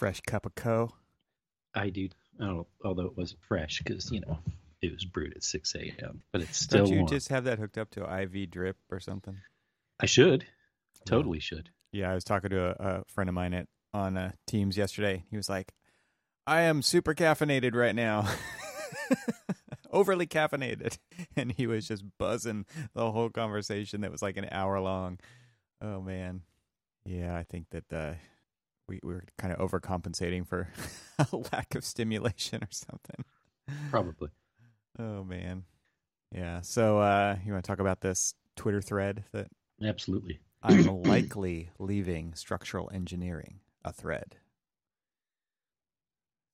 fresh 0.00 0.20
cup 0.22 0.46
of 0.46 0.54
co. 0.54 0.94
I 1.74 1.90
do. 1.90 2.08
Oh, 2.40 2.66
although 2.82 3.04
it 3.04 3.18
wasn't 3.18 3.42
fresh 3.46 3.82
because 3.84 4.10
you 4.10 4.20
know 4.20 4.38
it 4.80 4.90
was 4.90 5.04
brewed 5.04 5.34
at 5.36 5.44
six 5.44 5.74
a.m. 5.74 6.22
But 6.32 6.40
it's 6.40 6.58
still. 6.58 6.86
Don't 6.86 6.92
you 6.92 7.00
warm. 7.00 7.08
just 7.08 7.28
have 7.28 7.44
that 7.44 7.58
hooked 7.58 7.76
up 7.76 7.90
to 7.90 8.06
an 8.06 8.22
IV 8.22 8.50
drip 8.50 8.78
or 8.90 8.98
something? 8.98 9.36
I 10.00 10.06
should. 10.06 10.46
Totally 11.04 11.38
should. 11.38 11.68
Yeah, 11.92 12.10
I 12.10 12.14
was 12.14 12.24
talking 12.24 12.48
to 12.50 12.68
a, 12.68 13.00
a 13.00 13.04
friend 13.08 13.28
of 13.28 13.34
mine 13.34 13.52
at 13.52 13.68
on 13.92 14.16
uh, 14.16 14.32
Teams 14.46 14.78
yesterday. 14.78 15.24
He 15.30 15.36
was 15.36 15.50
like, 15.50 15.74
"I 16.46 16.62
am 16.62 16.80
super 16.80 17.14
caffeinated 17.14 17.74
right 17.74 17.94
now, 17.94 18.26
overly 19.90 20.26
caffeinated," 20.26 20.96
and 21.36 21.52
he 21.52 21.66
was 21.66 21.86
just 21.86 22.04
buzzing 22.18 22.64
the 22.94 23.12
whole 23.12 23.28
conversation 23.28 24.00
that 24.00 24.10
was 24.10 24.22
like 24.22 24.38
an 24.38 24.48
hour 24.50 24.80
long. 24.80 25.18
Oh 25.82 26.00
man, 26.00 26.40
yeah, 27.04 27.36
I 27.36 27.44
think 27.44 27.66
that 27.70 27.92
uh, 27.92 28.14
we 28.90 29.00
we 29.02 29.14
were 29.14 29.24
kind 29.38 29.54
of 29.54 29.58
overcompensating 29.60 30.46
for 30.46 30.68
a 31.18 31.36
lack 31.52 31.74
of 31.74 31.84
stimulation 31.84 32.62
or 32.62 32.68
something. 32.70 33.24
Probably. 33.90 34.28
Oh 34.98 35.24
man, 35.24 35.64
yeah. 36.34 36.60
So 36.60 36.98
uh, 36.98 37.36
you 37.44 37.52
want 37.52 37.64
to 37.64 37.68
talk 37.68 37.78
about 37.78 38.00
this 38.00 38.34
Twitter 38.56 38.82
thread 38.82 39.24
that 39.32 39.46
Absolutely. 39.82 40.40
I'm 40.62 41.02
likely 41.04 41.70
leaving 41.78 42.34
structural 42.34 42.90
engineering 42.92 43.60
a 43.84 43.92
thread. 43.92 44.36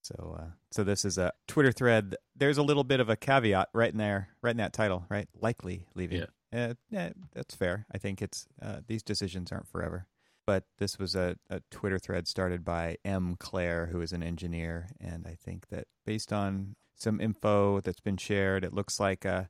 So, 0.03 0.37
uh, 0.39 0.51
so 0.71 0.85
this 0.85 1.05
is 1.05 1.19
a 1.19 1.33
Twitter 1.49 1.73
thread. 1.73 2.15
There's 2.37 2.59
a 2.59 2.63
little 2.63 2.85
bit 2.85 3.01
of 3.01 3.09
a 3.09 3.17
caveat 3.17 3.71
right 3.73 3.91
in 3.91 3.99
there, 3.99 4.29
right 4.41 4.53
in 4.53 4.59
that 4.59 4.73
title, 4.73 5.05
right? 5.09 5.29
Likely 5.41 5.87
leaving. 5.97 6.19
Yeah. 6.19 6.27
Uh, 6.57 6.75
yeah, 6.91 7.11
that's 7.35 7.57
fair. 7.57 7.87
I 7.93 7.99
think 7.99 8.23
it's 8.23 8.47
uh, 8.63 8.81
these 8.87 9.03
decisions 9.03 9.51
aren't 9.51 9.67
forever. 9.67 10.07
But 10.47 10.65
this 10.79 10.99
was 10.99 11.17
a, 11.17 11.37
a 11.51 11.61
Twitter 11.71 11.99
thread 11.99 12.29
started 12.29 12.65
by 12.65 12.97
M. 13.05 13.37
Claire, 13.39 13.87
who 13.87 14.01
is 14.01 14.13
an 14.13 14.23
engineer, 14.23 14.91
and 15.01 15.27
I 15.27 15.35
think 15.35 15.69
that 15.69 15.89
based 16.05 16.33
on 16.33 16.77
some 16.95 17.21
info 17.21 17.81
that's 17.81 18.01
been 18.01 18.17
shared, 18.17 18.65
it 18.65 18.73
looks 18.73 19.01
like 19.01 19.25
a 19.25 19.49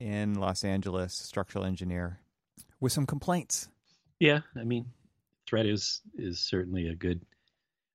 in 0.00 0.34
Los 0.34 0.64
Angeles 0.64 1.14
structural 1.14 1.64
engineer 1.64 2.18
with 2.80 2.92
some 2.92 3.06
complaints 3.06 3.68
Yeah, 4.18 4.40
I 4.56 4.64
mean, 4.64 4.86
thread 5.48 5.66
is 5.66 6.00
is 6.16 6.40
certainly 6.40 6.88
a 6.88 6.94
good 6.94 7.20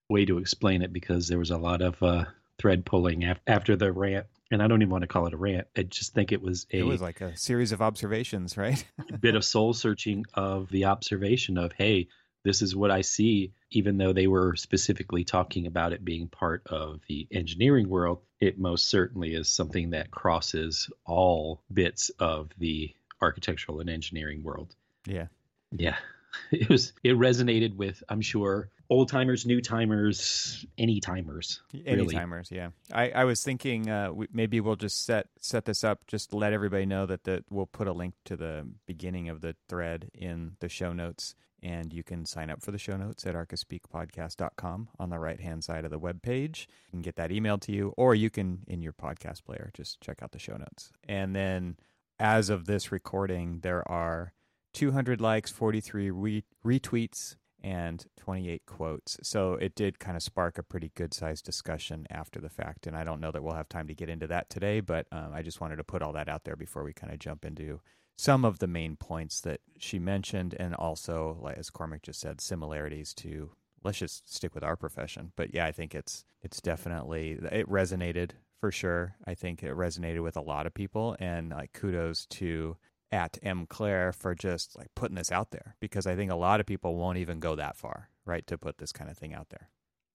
way 0.08 0.24
to 0.24 0.38
explain 0.38 0.80
it 0.82 0.92
because 0.92 1.28
there 1.28 1.38
was 1.38 1.50
a 1.50 1.58
lot 1.58 1.82
of 1.82 2.02
uh, 2.02 2.24
thread 2.58 2.86
pulling 2.86 3.24
af- 3.24 3.40
after 3.46 3.76
the 3.76 3.92
rant, 3.92 4.26
and 4.50 4.62
I 4.62 4.68
don't 4.68 4.80
even 4.80 4.90
want 4.90 5.02
to 5.02 5.08
call 5.08 5.26
it 5.26 5.34
a 5.34 5.36
rant. 5.36 5.66
I 5.76 5.82
just 5.82 6.14
think 6.14 6.32
it 6.32 6.40
was 6.40 6.66
a 6.72 6.78
It 6.78 6.86
was 6.86 7.02
like 7.02 7.20
a 7.20 7.36
series 7.36 7.72
of 7.72 7.82
observations, 7.82 8.56
right? 8.56 8.82
A 9.12 9.18
bit 9.18 9.34
of 9.34 9.44
soul 9.44 9.74
searching 9.74 10.24
of 10.34 10.70
the 10.70 10.86
observation 10.86 11.58
of, 11.58 11.72
hey, 11.72 12.08
this 12.44 12.62
is 12.62 12.74
what 12.76 12.90
I 12.90 13.00
see. 13.02 13.52
Even 13.70 13.98
though 13.98 14.12
they 14.12 14.26
were 14.26 14.56
specifically 14.56 15.24
talking 15.24 15.66
about 15.66 15.92
it 15.92 16.04
being 16.04 16.28
part 16.28 16.62
of 16.66 17.00
the 17.08 17.26
engineering 17.30 17.88
world, 17.88 18.20
it 18.40 18.58
most 18.58 18.88
certainly 18.88 19.34
is 19.34 19.48
something 19.48 19.90
that 19.90 20.10
crosses 20.10 20.90
all 21.04 21.60
bits 21.72 22.10
of 22.18 22.50
the 22.58 22.94
architectural 23.20 23.80
and 23.80 23.90
engineering 23.90 24.42
world. 24.42 24.74
yeah. 25.06 25.26
Yeah. 25.72 25.96
It 26.52 26.68
was 26.68 26.92
it 27.02 27.16
resonated 27.16 27.74
with 27.74 28.02
I'm 28.08 28.20
sure 28.20 28.68
old 28.90 29.08
timers, 29.08 29.44
new 29.46 29.60
timers, 29.60 30.64
any 30.76 31.00
timers. 31.00 31.62
Any 31.86 32.02
Really. 32.02 32.14
timers, 32.14 32.50
yeah. 32.50 32.68
I, 32.92 33.10
I 33.10 33.24
was 33.24 33.42
thinking 33.42 33.88
uh, 33.90 34.12
we, 34.12 34.28
maybe 34.32 34.60
we'll 34.60 34.76
just 34.76 35.04
set 35.04 35.28
set 35.40 35.64
this 35.64 35.84
up, 35.84 36.06
just 36.06 36.32
let 36.34 36.52
everybody 36.52 36.86
know 36.86 37.06
that 37.06 37.24
the, 37.24 37.44
we'll 37.50 37.66
put 37.66 37.88
a 37.88 37.92
link 37.92 38.14
to 38.26 38.36
the 38.36 38.66
beginning 38.86 39.28
of 39.30 39.40
the 39.40 39.56
thread 39.68 40.10
in 40.14 40.52
the 40.60 40.68
show 40.68 40.92
notes, 40.92 41.34
and 41.62 41.92
you 41.92 42.02
can 42.02 42.24
sign 42.24 42.50
up 42.50 42.62
for 42.62 42.70
the 42.70 42.78
show 42.78 42.96
notes 42.96 43.26
at 43.26 43.34
archispeakpodcast.com 43.34 44.88
on 44.98 45.10
the 45.10 45.18
right 45.18 45.40
hand 45.40 45.64
side 45.64 45.84
of 45.84 45.90
the 45.90 45.98
web 45.98 46.22
page. 46.22 46.68
You 46.88 46.92
can 46.92 47.02
get 47.02 47.16
that 47.16 47.30
emailed 47.30 47.60
to 47.62 47.72
you, 47.72 47.94
or 47.96 48.14
you 48.14 48.30
can 48.30 48.64
in 48.66 48.82
your 48.82 48.92
podcast 48.92 49.44
player 49.44 49.70
just 49.74 50.00
check 50.00 50.22
out 50.22 50.32
the 50.32 50.38
show 50.38 50.56
notes. 50.56 50.90
And 51.08 51.34
then 51.34 51.76
as 52.18 52.50
of 52.50 52.66
this 52.66 52.92
recording, 52.92 53.60
there 53.60 53.88
are 53.90 54.32
200 54.74 55.20
likes, 55.20 55.50
43 55.50 56.10
re- 56.10 56.44
retweets, 56.64 57.36
and 57.62 58.06
28 58.18 58.62
quotes. 58.66 59.18
So 59.22 59.54
it 59.54 59.74
did 59.74 59.98
kind 59.98 60.16
of 60.16 60.22
spark 60.22 60.58
a 60.58 60.62
pretty 60.62 60.92
good 60.94 61.12
sized 61.12 61.44
discussion 61.44 62.06
after 62.10 62.40
the 62.40 62.48
fact. 62.48 62.86
And 62.86 62.96
I 62.96 63.04
don't 63.04 63.20
know 63.20 63.32
that 63.32 63.42
we'll 63.42 63.54
have 63.54 63.68
time 63.68 63.88
to 63.88 63.94
get 63.94 64.08
into 64.08 64.26
that 64.28 64.48
today, 64.48 64.80
but 64.80 65.06
um, 65.10 65.32
I 65.34 65.42
just 65.42 65.60
wanted 65.60 65.76
to 65.76 65.84
put 65.84 66.02
all 66.02 66.12
that 66.12 66.28
out 66.28 66.44
there 66.44 66.56
before 66.56 66.84
we 66.84 66.92
kind 66.92 67.12
of 67.12 67.18
jump 67.18 67.44
into 67.44 67.80
some 68.18 68.44
of 68.44 68.58
the 68.58 68.66
main 68.66 68.96
points 68.96 69.40
that 69.42 69.60
she 69.78 69.98
mentioned. 69.98 70.54
And 70.58 70.74
also, 70.74 71.38
like, 71.40 71.56
as 71.56 71.70
Cormac 71.70 72.02
just 72.02 72.20
said, 72.20 72.40
similarities 72.40 73.14
to. 73.14 73.52
Let's 73.84 73.98
just 73.98 74.34
stick 74.34 74.56
with 74.56 74.64
our 74.64 74.74
profession, 74.74 75.30
but 75.36 75.54
yeah, 75.54 75.64
I 75.64 75.70
think 75.70 75.94
it's 75.94 76.24
it's 76.42 76.60
definitely 76.60 77.38
it 77.52 77.70
resonated 77.70 78.32
for 78.60 78.72
sure. 78.72 79.14
I 79.24 79.34
think 79.34 79.62
it 79.62 79.72
resonated 79.72 80.20
with 80.20 80.36
a 80.36 80.42
lot 80.42 80.66
of 80.66 80.74
people, 80.74 81.16
and 81.20 81.50
like 81.50 81.72
kudos 81.74 82.26
to 82.26 82.76
at 83.12 83.38
M 83.42 83.66
Claire 83.66 84.12
for 84.12 84.34
just 84.34 84.76
like 84.76 84.88
putting 84.96 85.14
this 85.14 85.32
out 85.32 85.52
there 85.52 85.76
because 85.80 86.06
I 86.06 86.16
think 86.16 86.30
a 86.30 86.36
lot 86.36 86.58
of 86.58 86.66
people 86.66 86.96
won't 86.96 87.18
even 87.18 87.38
go 87.38 87.54
that 87.54 87.76
far, 87.76 88.10
right, 88.26 88.46
to 88.48 88.58
put 88.58 88.78
this 88.78 88.92
kind 88.92 89.10
of 89.10 89.16
thing 89.16 89.32
out 89.32 89.48
there. 89.50 89.68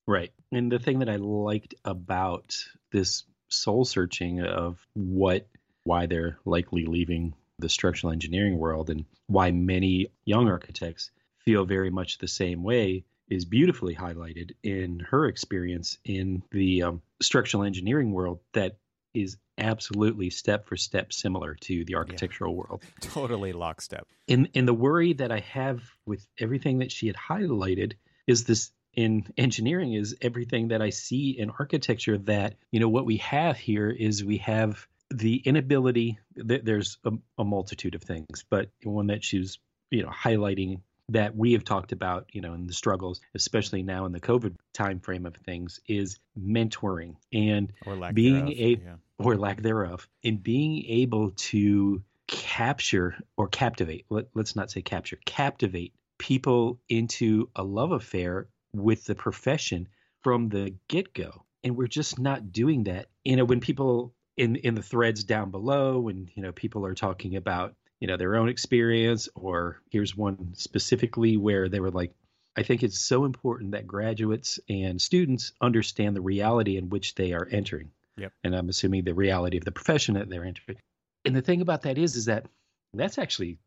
Right. 0.06 0.32
And 0.52 0.70
the 0.70 0.78
thing 0.78 0.98
that 0.98 1.08
I 1.08 1.16
liked 1.16 1.74
about 1.84 2.54
this 2.92 3.24
soul 3.48 3.84
searching 3.84 4.42
of 4.42 4.86
what 4.92 5.48
why 5.84 6.06
they're 6.06 6.38
likely 6.44 6.84
leaving 6.84 7.34
the 7.58 7.68
structural 7.68 8.12
engineering 8.12 8.58
world 8.58 8.90
and 8.90 9.04
why 9.26 9.50
many 9.50 10.08
young 10.24 10.48
architects 10.48 11.10
feel 11.38 11.64
very 11.64 11.90
much 11.90 12.18
the 12.18 12.28
same 12.28 12.62
way 12.62 13.04
is 13.28 13.44
beautifully 13.44 13.94
highlighted 13.94 14.52
in 14.62 15.00
her 15.10 15.26
experience 15.26 15.98
in 16.04 16.42
the 16.50 16.82
um, 16.82 17.02
structural 17.22 17.64
engineering 17.64 18.12
world 18.12 18.40
that 18.52 18.76
is 19.14 19.36
absolutely 19.56 20.30
step 20.30 20.66
for 20.66 20.76
step 20.76 21.12
similar 21.12 21.54
to 21.54 21.84
the 21.84 21.94
architectural 21.94 22.54
world. 22.54 22.82
Totally 23.00 23.52
lockstep. 23.52 24.06
And 24.28 24.48
and 24.54 24.66
the 24.66 24.74
worry 24.74 25.12
that 25.14 25.30
I 25.30 25.40
have 25.40 25.82
with 26.04 26.26
everything 26.38 26.78
that 26.78 26.90
she 26.90 27.06
had 27.06 27.16
highlighted 27.16 27.94
is 28.26 28.44
this 28.44 28.72
in 28.94 29.26
engineering 29.36 29.92
is 29.92 30.16
everything 30.20 30.68
that 30.68 30.82
I 30.82 30.90
see 30.90 31.30
in 31.30 31.50
architecture 31.50 32.18
that 32.18 32.56
you 32.70 32.80
know 32.80 32.88
what 32.88 33.06
we 33.06 33.18
have 33.18 33.56
here 33.56 33.90
is 33.90 34.24
we 34.24 34.38
have 34.38 34.86
the 35.10 35.36
inability 35.36 36.18
th- 36.48 36.62
there's 36.64 36.98
a, 37.04 37.12
a 37.38 37.44
multitude 37.44 37.94
of 37.94 38.02
things 38.02 38.44
but 38.48 38.70
one 38.82 39.08
that 39.08 39.22
she 39.24 39.38
was 39.38 39.58
you 39.90 40.02
know 40.02 40.08
highlighting 40.10 40.80
that 41.10 41.36
we 41.36 41.52
have 41.52 41.64
talked 41.64 41.92
about 41.92 42.26
you 42.32 42.40
know 42.40 42.54
in 42.54 42.66
the 42.66 42.72
struggles 42.72 43.20
especially 43.34 43.82
now 43.82 44.06
in 44.06 44.12
the 44.12 44.20
covid 44.20 44.54
time 44.72 45.00
frame 45.00 45.26
of 45.26 45.36
things 45.36 45.80
is 45.86 46.18
mentoring 46.40 47.16
and 47.32 47.72
Or 47.86 47.96
lack 47.96 48.14
Being 48.14 48.48
a- 48.48 48.80
yeah. 48.82 48.94
or 49.18 49.36
lack 49.36 49.60
thereof 49.62 50.08
in 50.22 50.38
being 50.38 50.84
able 50.86 51.32
to 51.32 52.02
capture 52.26 53.14
or 53.36 53.48
captivate 53.48 54.06
let, 54.08 54.26
let's 54.34 54.56
not 54.56 54.70
say 54.70 54.80
capture 54.82 55.18
captivate 55.26 55.92
people 56.18 56.80
into 56.88 57.50
a 57.54 57.62
love 57.62 57.92
affair 57.92 58.48
with 58.72 59.04
the 59.04 59.14
profession 59.14 59.86
from 60.22 60.48
the 60.48 60.74
get-go 60.88 61.44
and 61.62 61.76
we're 61.76 61.86
just 61.86 62.18
not 62.18 62.50
doing 62.50 62.84
that 62.84 63.06
you 63.24 63.36
know 63.36 63.44
when 63.44 63.60
people 63.60 64.14
in 64.36 64.56
in 64.56 64.74
the 64.74 64.82
threads 64.82 65.24
down 65.24 65.50
below 65.50 66.00
when 66.00 66.28
you 66.34 66.42
know 66.42 66.52
people 66.52 66.84
are 66.86 66.94
talking 66.94 67.36
about 67.36 67.74
you 68.00 68.08
know 68.08 68.16
their 68.16 68.36
own 68.36 68.48
experience 68.48 69.28
or 69.34 69.80
here's 69.90 70.16
one 70.16 70.54
specifically 70.54 71.36
where 71.36 71.68
they 71.68 71.80
were 71.80 71.90
like 71.90 72.12
I 72.56 72.62
think 72.62 72.82
it's 72.82 73.00
so 73.00 73.24
important 73.24 73.72
that 73.72 73.86
graduates 73.86 74.60
and 74.68 75.00
students 75.02 75.52
understand 75.60 76.14
the 76.14 76.20
reality 76.20 76.76
in 76.76 76.88
which 76.88 77.16
they 77.16 77.32
are 77.32 77.48
entering. 77.50 77.90
Yep. 78.16 78.32
And 78.44 78.54
I'm 78.54 78.68
assuming 78.68 79.02
the 79.02 79.12
reality 79.14 79.56
of 79.56 79.64
the 79.64 79.72
profession 79.72 80.14
that 80.14 80.28
they're 80.30 80.44
entering. 80.44 80.78
And 81.24 81.34
the 81.34 81.42
thing 81.42 81.62
about 81.62 81.82
that 81.82 81.98
is, 81.98 82.14
is 82.14 82.26
that 82.26 82.46
that's 82.92 83.18
actually 83.18 83.58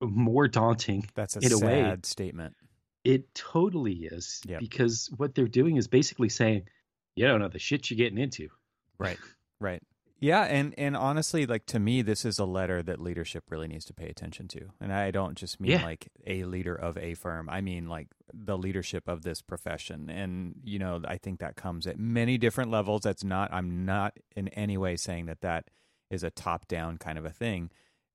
more 0.00 0.48
daunting. 0.48 1.06
That's 1.14 1.36
a 1.36 1.40
in 1.40 1.52
a 1.52 1.56
sad 1.56 1.66
way- 1.66 1.96
statement. 2.04 2.54
It 3.04 3.34
totally 3.34 4.04
is 4.04 4.40
Yep. 4.46 4.60
because 4.60 5.10
what 5.18 5.34
they're 5.34 5.46
doing 5.46 5.76
is 5.76 5.86
basically 5.88 6.30
saying, 6.30 6.62
you 7.16 7.26
don't 7.26 7.40
know 7.40 7.48
the 7.48 7.58
shit 7.58 7.90
you're 7.90 7.98
getting 7.98 8.18
into. 8.18 8.48
Right. 8.98 9.18
Right. 9.60 9.82
Yeah, 10.22 10.42
and 10.42 10.74
and 10.76 10.96
honestly, 10.96 11.46
like 11.46 11.64
to 11.66 11.78
me, 11.78 12.02
this 12.02 12.26
is 12.26 12.38
a 12.38 12.44
letter 12.44 12.82
that 12.82 13.00
leadership 13.00 13.44
really 13.48 13.66
needs 13.68 13.86
to 13.86 13.94
pay 13.94 14.06
attention 14.08 14.48
to. 14.48 14.68
And 14.78 14.92
I 14.92 15.10
don't 15.10 15.34
just 15.36 15.58
mean 15.58 15.70
Yeah. 15.72 15.82
like 15.82 16.08
a 16.26 16.44
leader 16.44 16.74
of 16.74 16.98
a 16.98 17.14
firm. 17.14 17.48
I 17.48 17.62
mean 17.62 17.88
like 17.88 18.08
the 18.32 18.58
leadership 18.58 19.08
of 19.08 19.22
this 19.22 19.40
profession. 19.40 20.10
And 20.10 20.56
you 20.62 20.78
know, 20.78 21.00
I 21.06 21.16
think 21.16 21.40
that 21.40 21.56
comes 21.56 21.86
at 21.86 21.98
many 21.98 22.36
different 22.36 22.70
levels. 22.70 23.02
That's 23.02 23.24
not. 23.24 23.50
I'm 23.52 23.86
not 23.86 24.18
in 24.36 24.48
any 24.48 24.76
way 24.76 24.96
saying 24.96 25.24
that 25.26 25.40
that 25.40 25.68
is 26.10 26.22
a 26.22 26.30
top 26.30 26.68
down 26.68 26.98
kind 26.98 27.16
of 27.16 27.24
a 27.24 27.30
thing. 27.30 27.70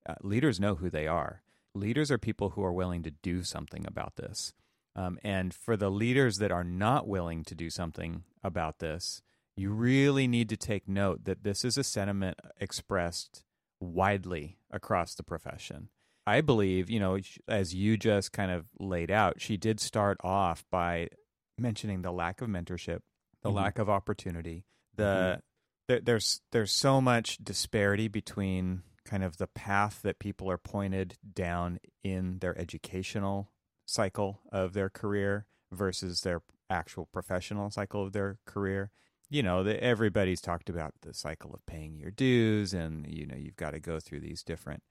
Uh, 0.07 0.13
leaders 0.21 0.59
know 0.59 0.75
who 0.75 0.91
they 0.91 1.07
are. 1.07 1.41
Leaders 1.73 2.11
are 2.11 2.19
people 2.19 2.51
who 2.51 2.63
are 2.63 2.71
willing 2.73 3.01
to 3.03 3.11
do 3.11 3.41
something 3.43 3.83
about 3.87 4.15
this. 4.15 4.53
Um, 4.95 5.17
and 5.23 5.53
for 5.53 5.75
the 5.75 5.89
leaders 5.89 6.37
that 6.37 6.51
are 6.51 6.63
not 6.63 7.07
willing 7.07 7.43
to 7.45 7.55
do 7.55 7.69
something 7.69 8.23
about 8.43 8.77
this, 8.79 9.21
you 9.55 9.71
really 9.71 10.27
need 10.27 10.49
to 10.49 10.57
take 10.57 10.87
note 10.87 11.25
that 11.25 11.43
this 11.43 11.63
is 11.63 11.77
a 11.77 11.83
sentiment 11.83 12.39
expressed 12.59 13.43
widely 13.79 14.57
across 14.71 15.15
the 15.15 15.23
profession. 15.23 15.89
I 16.27 16.41
believe, 16.41 16.89
you 16.89 16.99
know, 16.99 17.19
as 17.47 17.73
you 17.75 17.97
just 17.97 18.31
kind 18.31 18.51
of 18.51 18.67
laid 18.79 19.11
out, 19.11 19.39
she 19.39 19.57
did 19.57 19.79
start 19.79 20.17
off 20.23 20.65
by 20.71 21.09
mentioning 21.57 22.01
the 22.01 22.11
lack 22.11 22.41
of 22.41 22.49
mentorship, 22.49 22.99
the 23.43 23.49
Mhm. 23.49 23.55
lack 23.55 23.77
of 23.79 23.89
opportunity, 23.89 24.65
the 24.95 25.41
there, 25.87 25.99
there's 26.01 26.41
there's 26.51 26.71
so 26.71 26.99
much 26.99 27.37
disparity 27.37 28.07
between 28.07 28.81
kind 29.05 29.23
of 29.23 29.37
the 29.37 29.45
path 29.47 30.01
that 30.01 30.17
people 30.17 30.49
are 30.49 30.57
pointed 30.57 31.15
down 31.31 31.79
in 32.03 32.39
their 32.39 32.57
educational 32.57 33.51
cycle 33.85 34.41
of 34.51 34.73
their 34.73 34.89
career 34.89 35.45
versus 35.71 36.21
their 36.21 36.41
actual 36.71 37.05
professional 37.05 37.69
cycle 37.69 38.01
of 38.03 38.13
their 38.13 38.39
career. 38.45 38.89
You 39.29 39.43
know, 39.43 39.63
the, 39.63 39.81
everybody's 39.83 40.41
talked 40.41 40.69
about 40.69 40.93
the 41.01 41.13
cycle 41.13 41.53
of 41.53 41.65
paying 41.65 41.97
your 41.97 42.11
dues, 42.11 42.73
and 42.73 43.07
you 43.07 43.25
know 43.25 43.35
you've 43.35 43.55
got 43.55 43.71
to 43.71 43.79
go 43.79 43.99
through 43.99 44.19
these 44.19 44.43
different 44.43 44.83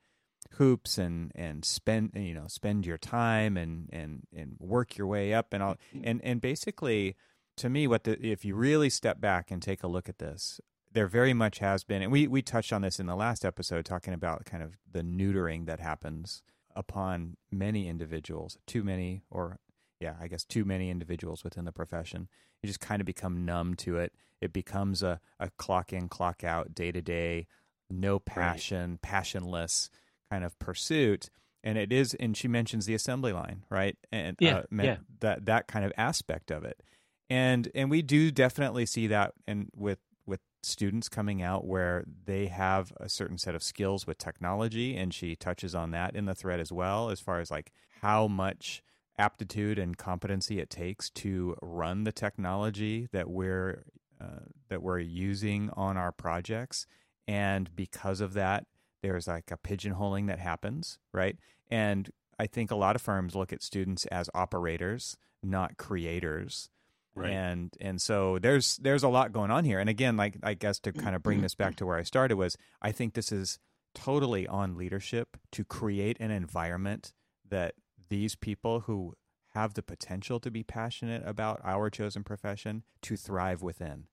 hoops 0.53 0.99
and 0.99 1.33
and 1.35 1.65
spend 1.65 2.11
you 2.15 2.35
know 2.35 2.47
spend 2.47 2.87
your 2.87 2.99
time 2.99 3.57
and 3.57 3.89
and 3.93 4.23
and 4.35 4.57
work 4.61 4.97
your 4.97 5.07
way 5.07 5.35
up 5.35 5.53
and 5.53 5.63
all 5.63 5.77
and 6.03 6.21
and 6.23 6.41
basically 6.41 7.17
to 7.57 7.69
me 7.69 7.87
what 7.87 8.05
the 8.05 8.25
if 8.25 8.45
you 8.45 8.55
really 8.55 8.91
step 8.91 9.21
back 9.21 9.51
and 9.51 9.63
take 9.63 9.83
a 9.83 9.89
look 9.89 10.09
at 10.09 10.19
this 10.19 10.61
there 10.93 11.09
very 11.09 11.35
much 11.35 11.59
has 11.59 11.85
been 11.85 12.03
and 12.03 12.13
we 12.13 12.27
we 12.27 12.43
touched 12.43 12.73
on 12.73 12.83
this 12.83 13.01
in 13.01 13.07
the 13.07 13.17
last 13.17 13.45
episode 13.45 13.85
talking 13.85 14.15
about 14.15 14.45
kind 14.45 14.63
of 14.63 14.77
the 14.91 15.03
neutering 15.03 15.67
that 15.67 15.81
happens 15.81 16.43
upon 16.77 17.37
many 17.51 17.89
individuals 17.89 18.59
too 18.67 18.85
many 18.85 19.23
or 19.31 19.59
yeah 20.05 20.15
i 20.21 20.27
guess 20.29 20.45
too 20.45 20.65
many 20.65 20.91
individuals 20.91 21.43
within 21.45 21.65
the 21.65 21.73
profession. 21.73 22.29
You 22.63 22.67
just 22.67 22.81
kind 22.81 23.01
of 23.03 23.07
become 23.07 23.45
numb 23.45 23.75
to 23.85 23.99
it. 23.99 24.13
It 24.41 24.53
becomes 24.53 25.03
a, 25.03 25.21
a 25.39 25.51
clock 25.59 25.93
in 25.93 26.09
clock 26.09 26.45
out 26.45 26.75
day 26.75 26.91
to 26.93 27.03
day 27.03 27.47
no 27.91 28.19
passion 28.19 28.99
passionless 29.03 29.91
kind 30.31 30.45
of 30.45 30.59
pursuit. 30.59 31.31
And 31.63 31.79
it 31.79 31.93
is 31.93 32.15
and 32.21 32.37
she 32.37 32.49
mentions 32.49 32.87
the 32.87 32.95
assembly 32.95 33.33
line 33.33 33.65
right? 33.71 33.97
And 34.13 34.37
Yeah, 34.41 34.57
uh, 34.59 34.63
yeah. 34.87 34.97
that 35.21 35.47
that 35.47 35.67
kind 35.67 35.85
of 35.85 35.93
aspect 35.97 36.51
of 36.51 36.65
it. 36.65 36.83
And 37.31 37.71
and 37.75 37.91
we 37.91 38.03
do 38.03 38.31
definitely 38.31 38.87
see 38.87 39.07
that 39.09 39.33
and 39.47 39.69
with 39.75 40.01
with 40.27 40.41
students 40.63 41.09
coming 41.09 41.43
out 41.43 41.67
where 41.67 42.05
they 42.27 42.47
have 42.47 42.93
a 42.99 43.09
certain 43.09 43.39
set 43.39 43.55
of 43.55 43.63
skills 43.63 44.07
with 44.07 44.19
technology 44.19 44.97
and 44.97 45.13
she 45.15 45.37
touches 45.37 45.75
on 45.75 45.91
that 45.93 46.15
in 46.17 46.25
the 46.27 46.35
thread 46.35 46.61
as 46.61 46.73
well 46.73 47.11
as 47.11 47.21
far 47.21 47.41
as 47.41 47.51
like 47.51 47.73
how 48.03 48.27
much 48.29 48.83
aptitude 49.19 49.79
and 49.79 49.97
competency 49.97 50.59
it 50.59 50.71
takes 50.71 51.11
to 51.11 51.57
run 51.63 52.05
the 52.05 52.13
technology 52.13 53.09
that 53.13 53.29
we're 53.31 53.85
uh, 54.21 54.47
that 54.69 54.83
we're 54.83 54.99
using 54.99 55.71
on 55.75 55.97
our 55.97 56.13
projects. 56.13 56.87
And 57.27 57.75
because 57.75 58.21
of 58.21 58.35
that 58.35 58.67
there's 59.03 59.29
like 59.29 59.51
a 59.51 59.59
pigeonholing 59.59 60.27
that 60.29 60.39
happens 60.39 60.99
right? 61.13 61.37
And 61.71 62.11
i 62.39 62.47
think 62.47 62.71
a 62.71 62.77
lot 62.77 62.97
of 62.97 63.03
firms 63.03 63.35
look 63.35 63.53
at 63.53 63.63
students 63.63 64.07
as 64.07 64.29
operators 64.35 65.17
not 65.43 65.77
creators. 65.77 66.71
Right. 67.17 67.31
and 67.31 67.73
and 67.81 68.03
so 68.03 68.41
there's 68.41 68.77
there's 68.79 69.05
a 69.05 69.09
lot 69.09 69.31
going 69.31 69.53
on 69.53 69.65
here. 69.65 69.79
And 69.79 69.89
again 69.89 70.17
like 70.17 70.37
i 70.43 70.55
guess 70.55 70.81
to 70.81 70.93
kind 70.93 71.15
of 71.15 71.23
bring 71.23 71.43
this 71.43 71.55
back 71.55 71.77
to 71.77 71.87
where 71.87 71.97
i 71.97 72.03
started 72.03 72.35
was 72.37 72.57
i 72.83 72.91
think 72.91 73.15
this 73.15 73.31
is 73.31 73.61
totally 73.95 74.47
on 74.49 74.77
leadership 74.77 75.37
to 75.53 75.65
create 75.65 76.17
an 76.19 76.33
environment 76.33 77.13
that 77.49 77.75
these 78.09 78.35
people 78.35 78.81
who 78.81 79.15
have 79.55 79.75
the 79.75 79.83
potential 79.83 80.41
to 80.41 80.51
be 80.51 80.63
passionate 80.63 81.23
about 81.25 81.61
our 81.65 81.89
chosen 81.91 82.25
profession 82.25 82.83
to 83.03 83.17
thrive 83.17 83.63
within. 83.63 84.07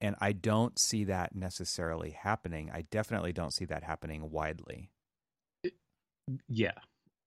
And 0.00 0.14
i 0.20 0.32
don't 0.32 0.78
see 0.78 1.04
that 1.04 1.34
necessarily 1.34 2.10
happening. 2.10 2.70
I 2.72 2.82
definitely 2.82 3.32
don't 3.32 3.54
see 3.54 3.64
that 3.66 3.82
happening 3.82 4.30
widely. 4.30 4.90
Yeah. 6.48 6.72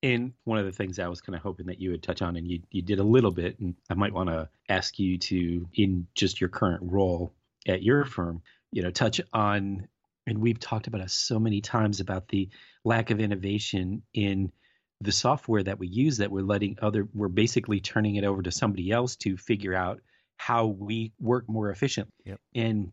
And 0.02 0.34
one 0.44 0.60
of 0.60 0.66
the 0.66 0.72
things 0.72 1.00
I 1.00 1.08
was 1.08 1.20
kind 1.20 1.36
of 1.36 1.42
hoping 1.42 1.66
that 1.66 1.82
you 1.82 1.92
would 1.92 2.04
touch 2.04 2.22
on, 2.22 2.36
and 2.38 2.48
you, 2.48 2.62
you 2.72 2.82
did 2.82 3.00
a 3.00 3.04
little 3.04 3.32
bit, 3.32 3.60
and 3.60 3.76
I 3.90 3.96
might 3.96 4.14
want 4.14 4.30
to 4.30 4.48
ask 4.70 4.98
you 4.98 5.18
to, 5.18 5.68
in 5.74 6.08
just 6.16 6.40
your 6.40 6.50
current 6.50 6.84
role 6.84 7.34
at 7.68 7.84
your 7.84 8.06
firm, 8.06 8.42
you 8.72 8.82
know, 8.82 8.92
touch 8.92 9.20
on, 9.34 9.88
and 10.26 10.38
we've 10.38 10.60
talked 10.60 10.88
about 10.88 11.02
it 11.02 11.12
so 11.12 11.40
many 11.40 11.60
times 11.60 12.00
about 12.00 12.30
the 12.30 12.50
lack 12.86 13.10
of 13.10 13.20
innovation 13.20 14.04
in 14.14 14.52
the 15.02 15.12
software 15.12 15.64
that 15.64 15.80
we 15.80 15.88
use 15.88 16.18
that 16.18 16.32
we're 16.32 16.42
letting 16.42 16.78
other, 16.82 17.08
we're 17.14 17.28
basically 17.30 17.80
turning 17.80 18.16
it 18.16 18.24
over 18.24 18.42
to 18.42 18.52
somebody 18.52 18.92
else 18.92 19.16
to 19.18 19.38
figure 19.38 19.74
out 19.74 20.02
how 20.38 20.68
we 20.68 21.14
work 21.20 21.46
more 21.48 21.70
efficiently. 21.70 22.14
Yep. 22.26 22.40
And 22.56 22.92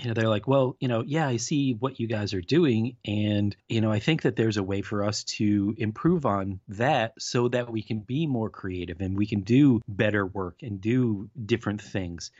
you 0.00 0.08
know 0.08 0.14
they're 0.14 0.28
like 0.28 0.46
well 0.46 0.76
you 0.80 0.88
know 0.88 1.02
yeah 1.04 1.26
i 1.26 1.36
see 1.36 1.74
what 1.74 1.98
you 1.98 2.06
guys 2.06 2.34
are 2.34 2.40
doing 2.40 2.96
and 3.04 3.56
you 3.68 3.80
know 3.80 3.90
i 3.90 3.98
think 3.98 4.22
that 4.22 4.36
there's 4.36 4.56
a 4.56 4.62
way 4.62 4.82
for 4.82 5.04
us 5.04 5.24
to 5.24 5.74
improve 5.78 6.26
on 6.26 6.60
that 6.68 7.14
so 7.18 7.48
that 7.48 7.70
we 7.70 7.82
can 7.82 8.00
be 8.00 8.26
more 8.26 8.50
creative 8.50 9.00
and 9.00 9.16
we 9.16 9.26
can 9.26 9.40
do 9.40 9.80
better 9.88 10.26
work 10.26 10.58
and 10.62 10.80
do 10.80 11.28
different 11.44 11.82
things 11.82 12.30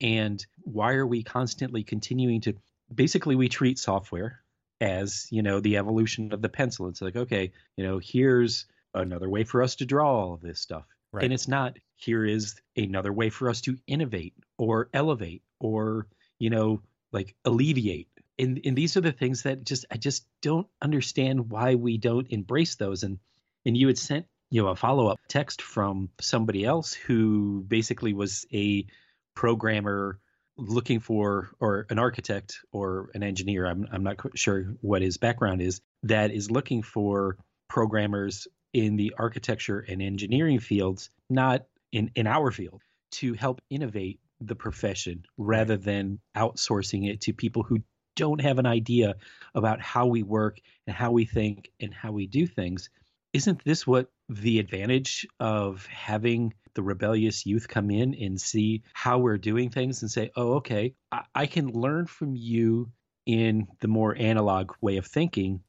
and 0.00 0.44
why 0.62 0.94
are 0.94 1.06
we 1.06 1.22
constantly 1.22 1.84
continuing 1.84 2.40
to 2.40 2.54
basically 2.92 3.36
we 3.36 3.48
treat 3.48 3.78
software 3.78 4.40
as 4.80 5.26
you 5.30 5.42
know 5.42 5.60
the 5.60 5.76
evolution 5.76 6.32
of 6.32 6.42
the 6.42 6.48
pencil. 6.48 6.88
It's 6.88 7.02
like 7.02 7.16
okay 7.16 7.52
you 7.76 7.84
know 7.84 7.98
here's 8.02 8.66
another 8.94 9.28
way 9.28 9.44
for 9.44 9.62
us 9.62 9.76
to 9.76 9.86
draw 9.86 10.10
all 10.10 10.34
of 10.34 10.40
this 10.40 10.60
stuff. 10.60 10.84
Right. 11.12 11.24
and 11.24 11.32
it's 11.32 11.46
not 11.46 11.78
here 11.94 12.24
is 12.24 12.56
another 12.76 13.12
way 13.12 13.30
for 13.30 13.48
us 13.48 13.60
to 13.62 13.76
innovate 13.86 14.34
or 14.58 14.88
elevate 14.92 15.42
or 15.60 16.06
you 16.38 16.50
know 16.50 16.82
like 17.12 17.34
alleviate. 17.44 18.08
And 18.38 18.60
and 18.64 18.76
these 18.76 18.96
are 18.96 19.00
the 19.00 19.12
things 19.12 19.44
that 19.44 19.64
just 19.64 19.86
i 19.90 19.96
just 19.96 20.26
don't 20.42 20.66
understand 20.82 21.50
why 21.50 21.76
we 21.76 21.98
don't 21.98 22.26
embrace 22.30 22.74
those. 22.74 23.04
And 23.04 23.18
and 23.64 23.76
you 23.76 23.86
had 23.86 23.98
sent 23.98 24.26
you 24.50 24.62
know 24.62 24.68
a 24.68 24.76
follow-up 24.76 25.20
text 25.28 25.62
from 25.62 26.10
somebody 26.20 26.64
else 26.64 26.92
who 26.92 27.64
basically 27.66 28.12
was 28.12 28.46
a 28.52 28.86
programmer 29.34 30.18
looking 30.56 31.00
for 31.00 31.50
or 31.58 31.86
an 31.90 31.98
architect 31.98 32.60
or 32.72 33.10
an 33.14 33.22
engineer 33.22 33.66
i'm 33.66 33.86
i'm 33.92 34.04
not 34.04 34.16
sure 34.36 34.74
what 34.80 35.02
his 35.02 35.16
background 35.16 35.60
is 35.60 35.80
that 36.02 36.30
is 36.30 36.50
looking 36.50 36.82
for 36.82 37.36
programmers 37.68 38.46
in 38.72 38.96
the 38.96 39.14
architecture 39.18 39.80
and 39.80 40.00
engineering 40.00 40.60
fields 40.60 41.10
not 41.28 41.66
in 41.90 42.10
in 42.14 42.26
our 42.26 42.50
field 42.50 42.82
to 43.10 43.32
help 43.34 43.60
innovate 43.70 44.20
the 44.40 44.54
profession 44.54 45.24
rather 45.36 45.76
than 45.76 46.18
outsourcing 46.36 47.08
it 47.08 47.20
to 47.22 47.32
people 47.32 47.62
who 47.62 47.78
don't 48.16 48.40
have 48.40 48.58
an 48.58 48.66
idea 48.66 49.14
about 49.54 49.80
how 49.80 50.06
we 50.06 50.22
work 50.22 50.58
and 50.86 50.94
how 50.94 51.10
we 51.10 51.24
think 51.24 51.70
and 51.80 51.92
how 51.92 52.12
we 52.12 52.26
do 52.26 52.46
things. 52.46 52.90
Isn't 53.32 53.64
this 53.64 53.86
what 53.86 54.10
the 54.28 54.58
advantage 54.58 55.26
of 55.40 55.86
having 55.86 56.54
the 56.74 56.82
rebellious 56.82 57.46
youth 57.46 57.68
come 57.68 57.90
in 57.90 58.14
and 58.14 58.40
see 58.40 58.82
how 58.92 59.18
we're 59.18 59.38
doing 59.38 59.70
things 59.70 60.02
and 60.02 60.10
say, 60.10 60.30
oh, 60.36 60.54
okay, 60.54 60.94
I, 61.12 61.22
I 61.34 61.46
can 61.46 61.68
learn 61.68 62.06
from 62.06 62.34
you 62.34 62.90
in 63.26 63.66
the 63.80 63.88
more 63.88 64.14
analog 64.16 64.72
way 64.80 64.96
of 64.96 65.06
thinking 65.06 65.60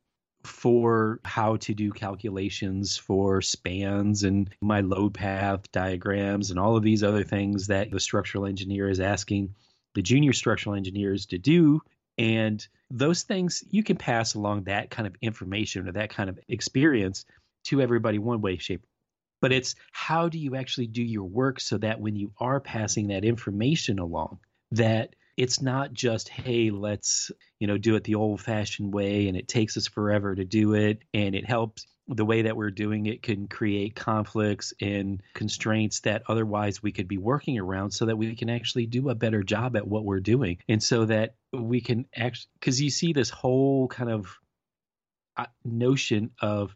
for 0.44 1.20
how 1.24 1.58
to 1.58 1.74
do 1.74 1.92
calculations 1.92 2.98
for 2.98 3.42
spans 3.42 4.24
and 4.24 4.50
my 4.62 4.82
load 4.82 5.14
path 5.14 5.72
diagrams 5.72 6.52
and 6.52 6.60
all 6.60 6.78
of 6.78 6.84
these 6.84 7.04
other 7.04 7.24
things 7.24 7.68
that 7.68 7.90
the 7.92 8.00
structural 8.00 8.46
engineer 8.46 8.88
is 8.88 9.00
asking 9.00 9.56
the 9.96 10.02
junior 10.02 10.34
structural 10.34 10.76
engineers 10.76 11.26
to 11.28 11.38
do. 11.38 11.82
And 12.18 12.66
those 12.92 13.24
things 13.24 13.64
you 13.70 13.84
can 13.84 13.98
pass 13.98 14.36
along 14.36 14.66
that 14.66 14.90
kind 14.90 15.08
of 15.08 15.16
information 15.22 15.88
or 15.88 15.94
that 15.94 16.12
kind 16.12 16.30
of 16.30 16.40
experience 16.48 17.26
to 17.66 17.82
everybody 17.82 18.20
one 18.20 18.42
way, 18.42 18.58
shape. 18.58 18.86
But 19.46 19.54
it's 19.54 19.76
how 19.92 20.28
do 20.28 20.40
you 20.40 20.56
actually 20.56 20.88
do 20.88 21.04
your 21.04 21.26
work 21.26 21.60
so 21.60 21.78
that 21.78 22.02
when 22.02 22.16
you 22.16 22.32
are 22.40 22.60
passing 22.60 23.10
that 23.10 23.24
information 23.24 24.00
along, 24.00 24.40
that 24.72 25.16
it's 25.38 25.62
not 25.62 25.94
just 25.94 26.30
hey 26.30 26.72
let's 26.72 27.30
you 27.60 27.68
know 27.68 27.78
do 27.78 27.94
it 27.94 28.06
the 28.06 28.16
old 28.16 28.42
fashioned 28.42 28.92
way 28.92 29.28
and 29.28 29.38
it 29.38 29.48
takes 29.48 29.78
us 29.78 29.86
forever 29.86 30.34
to 30.34 30.46
do 30.46 30.74
it 30.74 31.04
and 31.14 31.36
it 31.36 31.46
helps. 31.46 31.86
The 32.08 32.26
way 32.26 32.42
that 32.42 32.58
we're 32.58 32.72
doing 32.72 33.06
it 33.06 33.22
can 33.22 33.48
create 33.48 33.94
conflicts 33.94 34.74
and 34.82 35.22
constraints 35.36 36.00
that 36.00 36.24
otherwise 36.28 36.82
we 36.82 36.92
could 36.92 37.08
be 37.08 37.20
working 37.20 37.60
around 37.60 37.92
so 37.92 38.08
that 38.08 38.18
we 38.18 38.36
can 38.36 38.50
actually 38.50 38.88
do 38.88 39.10
a 39.10 39.16
better 39.16 39.44
job 39.44 39.76
at 39.76 39.88
what 39.88 40.06
we're 40.06 40.22
doing. 40.22 40.58
And 40.68 40.82
so 40.82 41.06
that 41.06 41.36
we 41.54 41.82
can 41.82 42.08
actually 42.16 42.50
because 42.60 42.82
you 42.82 42.90
see 42.90 43.14
this 43.14 43.30
whole 43.30 43.90
kind 43.90 44.10
of 44.10 44.40
uh, 45.38 45.46
notion 45.64 46.32
of 46.42 46.76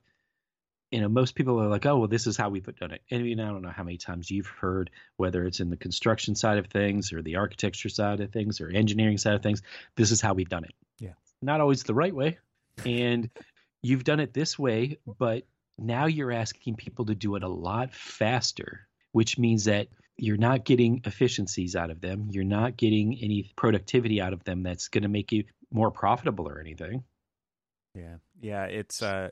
you 0.91 1.01
know, 1.01 1.09
most 1.09 1.35
people 1.35 1.61
are 1.61 1.67
like, 1.67 1.85
oh, 1.85 1.97
well, 1.97 2.07
this 2.07 2.25
is 2.25 2.35
how 2.35 2.49
we've 2.49 2.65
done 2.77 2.91
it. 2.91 3.01
And 3.11 3.19
I 3.19 3.23
mean, 3.23 3.39
I 3.39 3.47
don't 3.49 3.61
know 3.61 3.69
how 3.69 3.83
many 3.83 3.97
times 3.97 4.31
you've 4.31 4.47
heard, 4.47 4.89
whether 5.17 5.45
it's 5.45 5.59
in 5.59 5.69
the 5.69 5.77
construction 5.77 6.35
side 6.35 6.57
of 6.57 6.67
things 6.67 7.13
or 7.13 7.21
the 7.21 7.35
architecture 7.35 7.89
side 7.89 8.21
of 8.21 8.31
things 8.31 8.59
or 8.59 8.69
engineering 8.69 9.17
side 9.17 9.35
of 9.35 9.43
things, 9.43 9.61
this 9.95 10.11
is 10.11 10.19
how 10.19 10.33
we've 10.33 10.49
done 10.49 10.63
it. 10.63 10.73
Yeah. 10.99 11.13
Not 11.41 11.61
always 11.61 11.83
the 11.83 11.93
right 11.93 12.13
way. 12.13 12.39
And 12.85 13.29
you've 13.81 14.03
done 14.03 14.19
it 14.19 14.33
this 14.33 14.57
way, 14.57 14.97
but 15.19 15.43
now 15.77 16.07
you're 16.07 16.31
asking 16.31 16.75
people 16.75 17.05
to 17.05 17.15
do 17.15 17.35
it 17.35 17.43
a 17.43 17.47
lot 17.47 17.93
faster, 17.93 18.87
which 19.11 19.37
means 19.37 19.65
that 19.65 19.87
you're 20.17 20.37
not 20.37 20.65
getting 20.65 21.01
efficiencies 21.05 21.75
out 21.75 21.91
of 21.91 22.01
them. 22.01 22.27
You're 22.31 22.43
not 22.43 22.77
getting 22.77 23.17
any 23.21 23.51
productivity 23.55 24.21
out 24.21 24.33
of 24.33 24.43
them 24.43 24.63
that's 24.63 24.87
going 24.87 25.03
to 25.03 25.09
make 25.09 25.31
you 25.31 25.45
more 25.71 25.91
profitable 25.91 26.47
or 26.47 26.59
anything. 26.59 27.03
Yeah, 27.95 28.15
yeah. 28.41 28.65
It's 28.65 29.01
uh, 29.01 29.29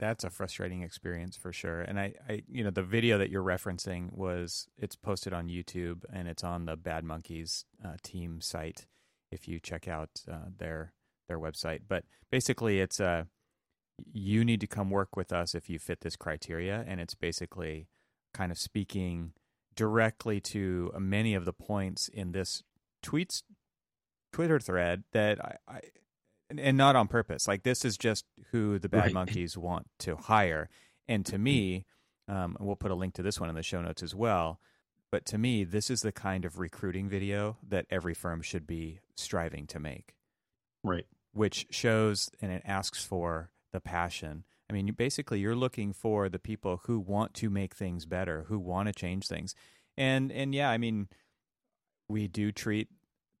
that's 0.00 0.24
a 0.24 0.30
frustrating 0.30 0.82
experience 0.82 1.36
for 1.36 1.52
sure. 1.52 1.82
And 1.82 2.00
I, 2.00 2.14
I, 2.28 2.42
you 2.48 2.64
know, 2.64 2.70
the 2.70 2.82
video 2.82 3.18
that 3.18 3.30
you're 3.30 3.44
referencing 3.44 4.12
was 4.12 4.66
it's 4.78 4.96
posted 4.96 5.32
on 5.32 5.48
YouTube 5.48 6.04
and 6.12 6.26
it's 6.26 6.42
on 6.42 6.64
the 6.64 6.74
Bad 6.74 7.04
Monkeys 7.04 7.66
uh, 7.84 7.96
team 8.02 8.40
site. 8.40 8.86
If 9.30 9.46
you 9.46 9.60
check 9.60 9.86
out 9.86 10.22
uh, 10.28 10.48
their 10.58 10.94
their 11.28 11.38
website, 11.38 11.82
but 11.86 12.04
basically 12.30 12.80
it's 12.80 12.98
a 12.98 13.06
uh, 13.06 13.24
you 14.12 14.44
need 14.44 14.60
to 14.62 14.66
come 14.66 14.88
work 14.90 15.14
with 15.14 15.30
us 15.30 15.54
if 15.54 15.68
you 15.68 15.78
fit 15.78 16.00
this 16.00 16.16
criteria, 16.16 16.84
and 16.88 17.00
it's 17.00 17.14
basically 17.14 17.86
kind 18.32 18.50
of 18.50 18.58
speaking 18.58 19.32
directly 19.76 20.40
to 20.40 20.90
many 20.98 21.34
of 21.34 21.44
the 21.44 21.52
points 21.52 22.08
in 22.08 22.32
this 22.32 22.62
tweets 23.04 23.42
Twitter 24.32 24.58
thread 24.58 25.04
that 25.12 25.38
I, 25.44 25.56
I 25.68 25.80
and, 26.50 26.60
and, 26.60 26.76
not 26.76 26.96
on 26.96 27.08
purpose. 27.08 27.48
Like 27.48 27.62
this 27.62 27.84
is 27.84 27.96
just 27.96 28.24
who 28.50 28.78
the 28.78 28.88
Bad 28.88 29.04
right. 29.04 29.12
Monkeys 29.12 29.56
want 29.56 29.86
to 30.00 30.16
hire, 30.16 30.68
and 31.08 31.24
to 31.26 31.38
me, 31.38 31.86
um, 32.28 32.56
we'll 32.60 32.76
put 32.76 32.90
a 32.90 32.94
link 32.94 33.14
to 33.14 33.22
this 33.22 33.40
one 33.40 33.48
in 33.48 33.54
the 33.54 33.62
show 33.62 33.80
notes 33.80 34.02
as 34.02 34.14
well. 34.14 34.60
But 35.10 35.24
to 35.26 35.38
me, 35.38 35.64
this 35.64 35.90
is 35.90 36.02
the 36.02 36.12
kind 36.12 36.44
of 36.44 36.58
recruiting 36.58 37.08
video 37.08 37.56
that 37.68 37.86
every 37.90 38.14
firm 38.14 38.42
should 38.42 38.66
be 38.66 39.00
striving 39.16 39.66
to 39.68 39.80
make. 39.80 40.14
Right. 40.84 41.06
Which 41.32 41.66
shows 41.70 42.30
and 42.40 42.52
it 42.52 42.62
asks 42.64 43.04
for 43.04 43.50
the 43.72 43.80
passion. 43.80 44.44
I 44.68 44.72
mean, 44.72 44.92
basically, 44.96 45.40
you're 45.40 45.56
looking 45.56 45.92
for 45.92 46.28
the 46.28 46.38
people 46.38 46.82
who 46.84 47.00
want 47.00 47.34
to 47.34 47.50
make 47.50 47.74
things 47.74 48.06
better, 48.06 48.44
who 48.48 48.58
want 48.58 48.86
to 48.86 48.92
change 48.92 49.26
things, 49.26 49.54
and 49.96 50.30
and 50.30 50.54
yeah, 50.54 50.70
I 50.70 50.78
mean, 50.78 51.08
we 52.08 52.28
do 52.28 52.52
treat 52.52 52.88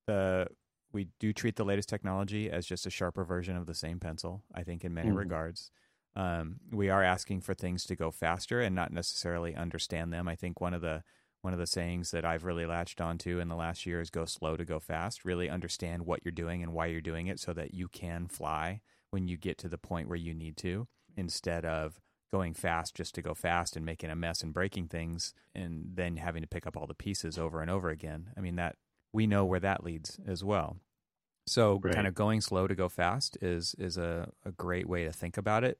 the 0.06 0.48
we 0.92 1.08
do 1.18 1.32
treat 1.32 1.56
the 1.56 1.64
latest 1.64 1.88
technology 1.88 2.50
as 2.50 2.66
just 2.66 2.86
a 2.86 2.90
sharper 2.90 3.24
version 3.24 3.56
of 3.56 3.66
the 3.66 3.74
same 3.74 4.00
pencil. 4.00 4.42
I 4.54 4.62
think 4.62 4.84
in 4.84 4.94
many 4.94 5.08
mm-hmm. 5.08 5.18
regards, 5.18 5.70
um, 6.16 6.56
we 6.72 6.90
are 6.90 7.02
asking 7.02 7.42
for 7.42 7.54
things 7.54 7.84
to 7.84 7.96
go 7.96 8.10
faster 8.10 8.60
and 8.60 8.74
not 8.74 8.92
necessarily 8.92 9.54
understand 9.54 10.12
them. 10.12 10.28
I 10.28 10.34
think 10.34 10.60
one 10.60 10.74
of 10.74 10.80
the 10.80 11.02
one 11.42 11.54
of 11.54 11.58
the 11.58 11.66
sayings 11.66 12.10
that 12.10 12.24
I've 12.24 12.44
really 12.44 12.66
latched 12.66 13.00
onto 13.00 13.38
in 13.38 13.48
the 13.48 13.56
last 13.56 13.86
year 13.86 14.00
is 14.00 14.10
go 14.10 14.26
slow 14.26 14.56
to 14.56 14.64
go 14.64 14.78
fast. 14.78 15.24
Really 15.24 15.48
understand 15.48 16.04
what 16.04 16.20
you're 16.22 16.32
doing 16.32 16.62
and 16.62 16.74
why 16.74 16.86
you're 16.86 17.00
doing 17.00 17.28
it 17.28 17.40
so 17.40 17.54
that 17.54 17.72
you 17.72 17.88
can 17.88 18.26
fly 18.26 18.82
when 19.10 19.26
you 19.26 19.38
get 19.38 19.56
to 19.58 19.68
the 19.68 19.78
point 19.78 20.08
where 20.08 20.18
you 20.18 20.34
need 20.34 20.58
to 20.58 20.86
instead 21.16 21.64
of 21.64 21.98
going 22.30 22.54
fast 22.54 22.94
just 22.94 23.14
to 23.14 23.22
go 23.22 23.34
fast 23.34 23.74
and 23.74 23.84
making 23.84 24.10
a 24.10 24.14
mess 24.14 24.42
and 24.42 24.52
breaking 24.52 24.86
things 24.86 25.32
and 25.54 25.84
then 25.94 26.16
having 26.16 26.42
to 26.42 26.48
pick 26.48 26.66
up 26.66 26.76
all 26.76 26.86
the 26.86 26.94
pieces 26.94 27.38
over 27.38 27.60
and 27.60 27.70
over 27.70 27.88
again. 27.88 28.30
I 28.36 28.40
mean 28.40 28.56
that 28.56 28.76
we 29.12 29.26
know 29.26 29.44
where 29.44 29.60
that 29.60 29.84
leads 29.84 30.18
as 30.26 30.44
well. 30.44 30.76
So 31.46 31.80
right. 31.82 31.94
kind 31.94 32.06
of 32.06 32.14
going 32.14 32.40
slow 32.40 32.66
to 32.68 32.74
go 32.74 32.88
fast 32.88 33.36
is 33.40 33.74
is 33.78 33.96
a, 33.96 34.30
a 34.44 34.52
great 34.52 34.88
way 34.88 35.04
to 35.04 35.12
think 35.12 35.36
about 35.36 35.64
it. 35.64 35.78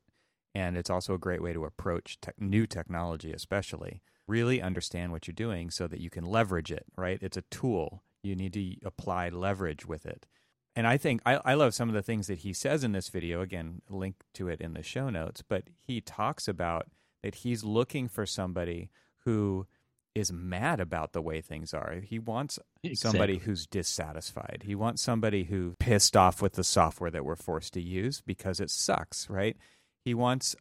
And 0.55 0.77
it's 0.77 0.91
also 0.91 1.15
a 1.15 1.19
great 1.19 1.43
way 1.43 1.53
to 1.53 1.65
approach 1.65 2.21
te- 2.21 2.33
new 2.39 2.67
technology, 2.67 3.33
especially. 3.33 4.03
Really 4.27 4.61
understand 4.61 5.13
what 5.13 5.27
you're 5.27 5.35
doing 5.35 5.71
so 5.71 5.87
that 5.87 6.01
you 6.01 6.11
can 6.11 6.25
leverage 6.25 6.73
it, 6.73 6.87
right? 6.97 7.19
It's 7.23 7.37
a 7.37 7.43
tool. 7.43 8.03
You 8.23 8.35
need 8.35 8.53
to 8.55 8.75
apply 8.85 9.29
leverage 9.29 9.87
with 9.87 10.07
it. 10.07 10.27
And 10.75 10.87
I 10.87 10.97
think 10.97 11.21
I, 11.25 11.41
I 11.45 11.55
love 11.55 11.75
some 11.75 11.89
of 11.89 11.95
the 11.95 12.03
things 12.03 12.27
that 12.27 12.39
he 12.39 12.53
says 12.53 12.83
in 12.85 12.93
this 12.93 13.09
video. 13.09 13.41
Again, 13.41 13.83
link 13.89 14.17
to 14.35 14.49
it 14.49 14.61
in 14.61 14.75
the 14.75 14.83
show 14.83 15.09
notes. 15.09 15.43
But 15.47 15.65
he 15.81 16.01
talks 16.01 16.49
about 16.49 16.89
that 17.23 17.37
he's 17.37 17.65
looking 17.65 18.09
for 18.09 18.27
somebody 18.27 18.91
who 19.25 19.67
is 20.15 20.33
mad 20.33 20.81
about 20.81 21.13
the 21.13 21.23
way 21.23 21.41
things 21.41 21.73
are. 21.73 22.01
He 22.03 22.19
wants 22.19 22.59
exactly. 22.83 22.97
somebody 22.97 23.39
who's 23.39 23.67
dissatisfied. 23.67 24.65
He 24.67 24.75
wants 24.75 25.03
somebody 25.03 25.45
who 25.45 25.77
pissed 25.79 26.17
off 26.17 26.43
with 26.43 26.55
the 26.55 26.65
software 26.65 27.11
that 27.11 27.25
we're 27.25 27.37
forced 27.37 27.75
to 27.75 27.81
use 27.81 28.21
because 28.21 28.61
it 28.61 28.71
sucks, 28.71 29.31
right? 29.31 29.57
He 30.05 30.15
wants 30.15 30.57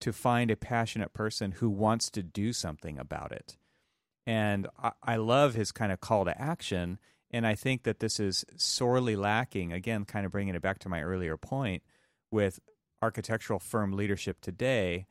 to 0.00 0.12
find 0.12 0.50
a 0.50 0.56
passionate 0.56 1.12
person 1.12 1.52
who 1.52 1.68
wants 1.68 2.10
to 2.10 2.22
do 2.22 2.52
something 2.52 2.98
about 2.98 3.32
it. 3.32 3.56
And 4.26 4.68
I, 4.80 4.92
I 5.02 5.16
love 5.16 5.54
his 5.54 5.72
kind 5.72 5.90
of 5.90 6.00
call 6.00 6.24
to 6.24 6.40
action. 6.40 6.98
And 7.30 7.46
I 7.46 7.54
think 7.54 7.82
that 7.84 8.00
this 8.00 8.20
is 8.20 8.44
sorely 8.56 9.16
lacking, 9.16 9.72
again, 9.72 10.04
kind 10.04 10.26
of 10.26 10.32
bringing 10.32 10.54
it 10.54 10.62
back 10.62 10.78
to 10.80 10.88
my 10.88 11.02
earlier 11.02 11.36
point 11.36 11.82
with 12.30 12.60
architectural 13.00 13.58
firm 13.58 13.92
leadership 13.92 14.40
today 14.40 15.06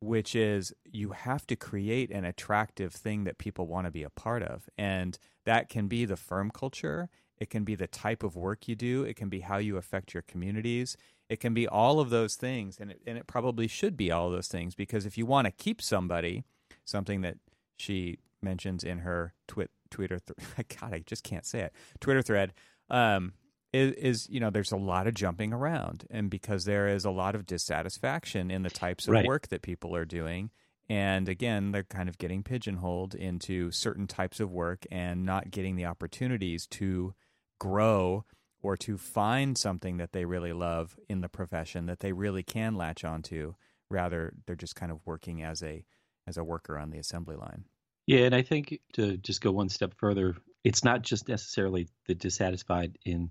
which 0.00 0.34
is 0.34 0.72
you 0.84 1.10
have 1.10 1.46
to 1.46 1.56
create 1.56 2.10
an 2.10 2.24
attractive 2.24 2.92
thing 2.92 3.24
that 3.24 3.38
people 3.38 3.66
want 3.66 3.86
to 3.86 3.90
be 3.90 4.02
a 4.02 4.10
part 4.10 4.42
of. 4.42 4.68
And 4.78 5.18
that 5.44 5.68
can 5.68 5.88
be 5.88 6.04
the 6.04 6.16
firm 6.16 6.50
culture, 6.50 7.08
it 7.38 7.50
can 7.50 7.64
be 7.64 7.74
the 7.74 7.86
type 7.86 8.22
of 8.22 8.36
work 8.36 8.68
you 8.68 8.74
do, 8.74 9.04
it 9.04 9.16
can 9.16 9.28
be 9.28 9.40
how 9.40 9.58
you 9.58 9.76
affect 9.76 10.14
your 10.14 10.22
communities. 10.22 10.96
It 11.28 11.38
can 11.38 11.54
be 11.54 11.68
all 11.68 12.00
of 12.00 12.10
those 12.10 12.34
things, 12.34 12.78
and 12.80 12.90
it, 12.90 13.02
and 13.06 13.16
it 13.16 13.28
probably 13.28 13.68
should 13.68 13.96
be 13.96 14.10
all 14.10 14.26
of 14.26 14.32
those 14.32 14.48
things 14.48 14.74
because 14.74 15.06
if 15.06 15.16
you 15.16 15.26
want 15.26 15.44
to 15.44 15.52
keep 15.52 15.80
somebody, 15.80 16.42
something 16.84 17.20
that 17.20 17.36
she 17.76 18.18
mentions 18.42 18.82
in 18.82 18.98
her 18.98 19.32
twit, 19.46 19.70
Twitter, 19.90 20.18
th- 20.18 20.68
God, 20.80 20.92
I 20.92 21.04
just 21.06 21.22
can't 21.22 21.46
say 21.46 21.60
it, 21.60 21.72
Twitter 22.00 22.20
thread, 22.20 22.52
um, 22.88 23.34
is, 23.72 23.92
is, 23.92 24.28
you 24.28 24.40
know 24.40 24.50
there's 24.50 24.72
a 24.72 24.76
lot 24.76 25.06
of 25.06 25.14
jumping 25.14 25.52
around 25.52 26.04
and 26.10 26.30
because 26.30 26.64
there 26.64 26.88
is 26.88 27.04
a 27.04 27.10
lot 27.10 27.34
of 27.34 27.46
dissatisfaction 27.46 28.50
in 28.50 28.62
the 28.62 28.70
types 28.70 29.06
of 29.06 29.12
right. 29.12 29.26
work 29.26 29.48
that 29.48 29.62
people 29.62 29.94
are 29.94 30.04
doing 30.04 30.50
and 30.88 31.28
again 31.28 31.72
they're 31.72 31.84
kind 31.84 32.08
of 32.08 32.18
getting 32.18 32.42
pigeonholed 32.42 33.14
into 33.14 33.70
certain 33.70 34.06
types 34.06 34.40
of 34.40 34.50
work 34.50 34.84
and 34.90 35.24
not 35.24 35.50
getting 35.50 35.76
the 35.76 35.86
opportunities 35.86 36.66
to 36.66 37.14
grow 37.58 38.24
or 38.62 38.76
to 38.76 38.98
find 38.98 39.56
something 39.56 39.96
that 39.98 40.12
they 40.12 40.24
really 40.24 40.52
love 40.52 40.96
in 41.08 41.20
the 41.20 41.28
profession 41.28 41.86
that 41.86 42.00
they 42.00 42.12
really 42.12 42.42
can 42.42 42.74
latch 42.74 43.04
onto 43.04 43.54
rather 43.88 44.32
they're 44.46 44.56
just 44.56 44.76
kind 44.76 44.92
of 44.92 45.00
working 45.04 45.42
as 45.42 45.62
a 45.62 45.84
as 46.26 46.36
a 46.36 46.44
worker 46.44 46.76
on 46.78 46.90
the 46.90 46.98
assembly 46.98 47.36
line 47.36 47.64
yeah 48.06 48.20
and 48.20 48.34
i 48.34 48.42
think 48.42 48.80
to 48.92 49.16
just 49.18 49.40
go 49.40 49.52
one 49.52 49.68
step 49.68 49.94
further 49.96 50.34
it's 50.64 50.84
not 50.84 51.02
just 51.02 51.28
necessarily 51.28 51.88
the 52.06 52.14
dissatisfied 52.14 52.98
in 53.04 53.30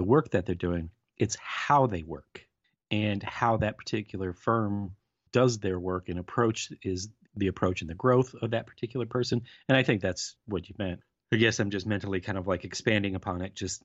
the 0.00 0.04
work 0.04 0.30
that 0.30 0.46
they're 0.46 0.54
doing, 0.54 0.88
it's 1.18 1.36
how 1.38 1.86
they 1.86 2.02
work 2.02 2.46
and 2.90 3.22
how 3.22 3.58
that 3.58 3.76
particular 3.76 4.32
firm 4.32 4.92
does 5.30 5.58
their 5.58 5.78
work 5.78 6.08
and 6.08 6.18
approach 6.18 6.72
is 6.82 7.10
the 7.36 7.48
approach 7.48 7.82
and 7.82 7.90
the 7.90 7.94
growth 7.94 8.34
of 8.40 8.52
that 8.52 8.66
particular 8.66 9.04
person. 9.04 9.42
And 9.68 9.76
I 9.76 9.82
think 9.82 10.00
that's 10.00 10.36
what 10.46 10.70
you 10.70 10.74
meant. 10.78 11.00
I 11.30 11.36
guess 11.36 11.60
I'm 11.60 11.68
just 11.68 11.86
mentally 11.86 12.22
kind 12.22 12.38
of 12.38 12.46
like 12.46 12.64
expanding 12.64 13.14
upon 13.14 13.42
it, 13.42 13.54
just 13.54 13.82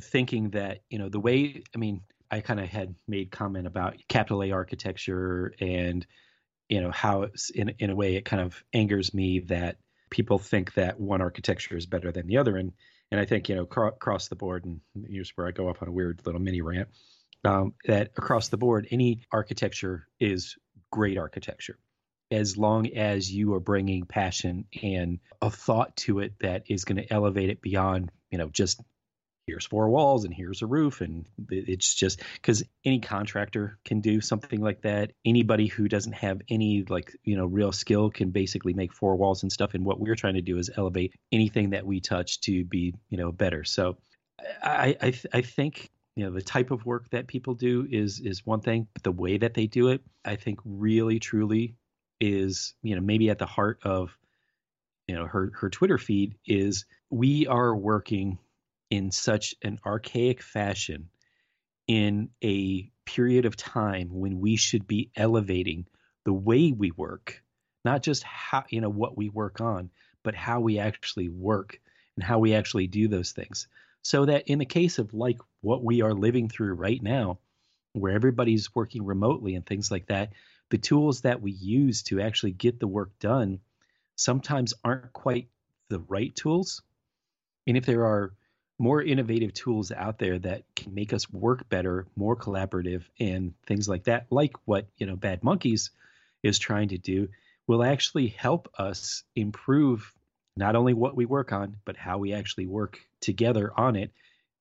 thinking 0.00 0.50
that, 0.50 0.82
you 0.88 1.00
know, 1.00 1.08
the 1.08 1.18
way, 1.18 1.64
I 1.74 1.78
mean, 1.78 2.02
I 2.30 2.42
kind 2.42 2.60
of 2.60 2.68
had 2.68 2.94
made 3.08 3.32
comment 3.32 3.66
about 3.66 3.96
capital 4.06 4.44
A 4.44 4.52
architecture 4.52 5.52
and, 5.60 6.06
you 6.68 6.80
know, 6.80 6.92
how 6.92 7.22
it's 7.22 7.50
in, 7.50 7.70
in 7.80 7.90
a 7.90 7.96
way 7.96 8.14
it 8.14 8.24
kind 8.24 8.40
of 8.40 8.62
angers 8.72 9.12
me 9.12 9.40
that 9.48 9.78
people 10.10 10.38
think 10.38 10.74
that 10.74 11.00
one 11.00 11.22
architecture 11.22 11.76
is 11.76 11.86
better 11.86 12.12
than 12.12 12.28
the 12.28 12.36
other. 12.36 12.56
And 12.56 12.70
and 13.10 13.20
I 13.20 13.24
think 13.24 13.48
you 13.48 13.54
know 13.54 13.66
cr- 13.66 13.86
across 13.86 14.28
the 14.28 14.36
board, 14.36 14.64
and 14.64 14.80
here's 15.08 15.30
where 15.30 15.46
I 15.46 15.50
go 15.50 15.68
up 15.68 15.82
on 15.82 15.88
a 15.88 15.92
weird 15.92 16.22
little 16.24 16.40
mini 16.40 16.60
rant. 16.60 16.88
Um, 17.44 17.74
that 17.84 18.10
across 18.16 18.48
the 18.48 18.56
board, 18.56 18.88
any 18.90 19.22
architecture 19.30 20.08
is 20.18 20.56
great 20.90 21.16
architecture, 21.16 21.78
as 22.30 22.56
long 22.56 22.88
as 22.88 23.30
you 23.30 23.54
are 23.54 23.60
bringing 23.60 24.04
passion 24.04 24.64
and 24.82 25.20
a 25.40 25.50
thought 25.50 25.96
to 25.96 26.20
it 26.20 26.34
that 26.40 26.64
is 26.68 26.84
going 26.84 26.96
to 26.96 27.12
elevate 27.12 27.50
it 27.50 27.60
beyond 27.60 28.10
you 28.30 28.38
know 28.38 28.48
just 28.48 28.80
here's 29.46 29.66
four 29.66 29.88
walls 29.88 30.24
and 30.24 30.34
here's 30.34 30.62
a 30.62 30.66
roof 30.66 31.00
and 31.00 31.26
it's 31.50 31.94
just 31.94 32.20
because 32.34 32.64
any 32.84 32.98
contractor 33.00 33.78
can 33.84 34.00
do 34.00 34.20
something 34.20 34.60
like 34.60 34.82
that. 34.82 35.12
Anybody 35.24 35.66
who 35.66 35.88
doesn't 35.88 36.14
have 36.14 36.42
any 36.48 36.84
like 36.88 37.16
you 37.22 37.36
know 37.36 37.46
real 37.46 37.72
skill 37.72 38.10
can 38.10 38.30
basically 38.30 38.74
make 38.74 38.92
four 38.92 39.16
walls 39.16 39.42
and 39.42 39.52
stuff 39.52 39.74
and 39.74 39.84
what 39.84 40.00
we're 40.00 40.16
trying 40.16 40.34
to 40.34 40.42
do 40.42 40.58
is 40.58 40.70
elevate 40.76 41.14
anything 41.30 41.70
that 41.70 41.86
we 41.86 42.00
touch 42.00 42.40
to 42.42 42.64
be 42.64 42.94
you 43.08 43.18
know 43.18 43.32
better. 43.32 43.64
So 43.64 43.96
i 44.62 44.96
i, 45.00 45.14
I 45.32 45.40
think 45.40 45.90
you 46.14 46.24
know 46.24 46.32
the 46.32 46.42
type 46.42 46.70
of 46.70 46.84
work 46.84 47.08
that 47.10 47.26
people 47.26 47.54
do 47.54 47.86
is 47.90 48.20
is 48.20 48.44
one 48.44 48.60
thing 48.60 48.86
but 48.92 49.02
the 49.02 49.12
way 49.12 49.38
that 49.38 49.54
they 49.54 49.66
do 49.66 49.88
it 49.88 50.02
i 50.24 50.36
think 50.36 50.60
really 50.64 51.18
truly 51.18 51.74
is 52.20 52.74
you 52.82 52.94
know 52.94 53.00
maybe 53.00 53.30
at 53.30 53.38
the 53.38 53.46
heart 53.46 53.78
of 53.82 54.16
you 55.06 55.14
know 55.14 55.26
her 55.26 55.52
her 55.54 55.70
twitter 55.70 55.98
feed 55.98 56.34
is 56.46 56.84
we 57.10 57.46
are 57.46 57.74
working 57.74 58.38
in 58.90 59.10
such 59.10 59.54
an 59.62 59.78
archaic 59.84 60.42
fashion 60.42 61.08
in 61.86 62.30
a 62.42 62.90
period 63.04 63.46
of 63.46 63.56
time 63.56 64.08
when 64.10 64.40
we 64.40 64.56
should 64.56 64.86
be 64.86 65.10
elevating 65.16 65.86
the 66.24 66.32
way 66.32 66.72
we 66.72 66.90
work, 66.90 67.42
not 67.84 68.02
just 68.02 68.22
how, 68.24 68.64
you 68.68 68.80
know, 68.80 68.88
what 68.88 69.16
we 69.16 69.28
work 69.28 69.60
on, 69.60 69.90
but 70.22 70.34
how 70.34 70.60
we 70.60 70.78
actually 70.78 71.28
work 71.28 71.80
and 72.16 72.24
how 72.24 72.38
we 72.38 72.54
actually 72.54 72.86
do 72.88 73.06
those 73.06 73.32
things. 73.32 73.68
So 74.02 74.24
that 74.26 74.48
in 74.48 74.58
the 74.58 74.64
case 74.64 74.98
of 74.98 75.14
like 75.14 75.38
what 75.60 75.84
we 75.84 76.02
are 76.02 76.14
living 76.14 76.48
through 76.48 76.74
right 76.74 77.02
now, 77.02 77.38
where 77.92 78.12
everybody's 78.12 78.74
working 78.74 79.04
remotely 79.04 79.54
and 79.54 79.64
things 79.64 79.90
like 79.90 80.06
that, 80.06 80.32
the 80.70 80.78
tools 80.78 81.22
that 81.22 81.40
we 81.40 81.52
use 81.52 82.02
to 82.04 82.20
actually 82.20 82.52
get 82.52 82.80
the 82.80 82.88
work 82.88 83.18
done 83.20 83.60
sometimes 84.16 84.74
aren't 84.82 85.12
quite 85.12 85.48
the 85.88 86.00
right 86.00 86.34
tools. 86.34 86.82
And 87.66 87.76
if 87.76 87.86
there 87.86 88.04
are 88.04 88.32
more 88.78 89.02
innovative 89.02 89.54
tools 89.54 89.90
out 89.90 90.18
there 90.18 90.38
that 90.38 90.62
can 90.74 90.94
make 90.94 91.12
us 91.12 91.30
work 91.30 91.68
better, 91.68 92.06
more 92.16 92.36
collaborative, 92.36 93.04
and 93.18 93.54
things 93.66 93.88
like 93.88 94.04
that, 94.04 94.26
like 94.30 94.52
what 94.64 94.86
you 94.98 95.06
know 95.06 95.16
Bad 95.16 95.42
Monkeys 95.42 95.90
is 96.42 96.58
trying 96.58 96.88
to 96.88 96.98
do, 96.98 97.28
will 97.66 97.82
actually 97.82 98.28
help 98.28 98.68
us 98.78 99.24
improve 99.34 100.12
not 100.56 100.76
only 100.76 100.94
what 100.94 101.16
we 101.16 101.26
work 101.26 101.52
on, 101.52 101.76
but 101.84 101.96
how 101.96 102.18
we 102.18 102.32
actually 102.32 102.66
work 102.66 102.98
together 103.20 103.72
on 103.76 103.96
it, 103.96 104.12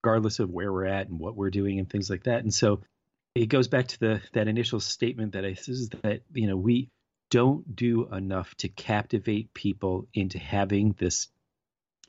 regardless 0.03 0.39
of 0.39 0.49
where 0.49 0.71
we're 0.71 0.85
at 0.85 1.07
and 1.07 1.19
what 1.19 1.35
we're 1.35 1.49
doing 1.49 1.79
and 1.79 1.89
things 1.89 2.09
like 2.09 2.23
that. 2.23 2.39
And 2.39 2.53
so 2.53 2.81
it 3.33 3.47
goes 3.47 3.67
back 3.67 3.87
to 3.87 3.99
the 3.99 4.21
that 4.33 4.47
initial 4.47 4.79
statement 4.79 5.33
that 5.33 5.45
I 5.45 5.49
is 5.49 5.89
that 6.03 6.21
you 6.33 6.47
know 6.47 6.57
we 6.57 6.89
don't 7.29 7.75
do 7.75 8.07
enough 8.13 8.55
to 8.55 8.69
captivate 8.69 9.53
people 9.53 10.07
into 10.13 10.39
having 10.39 10.95
this 10.97 11.27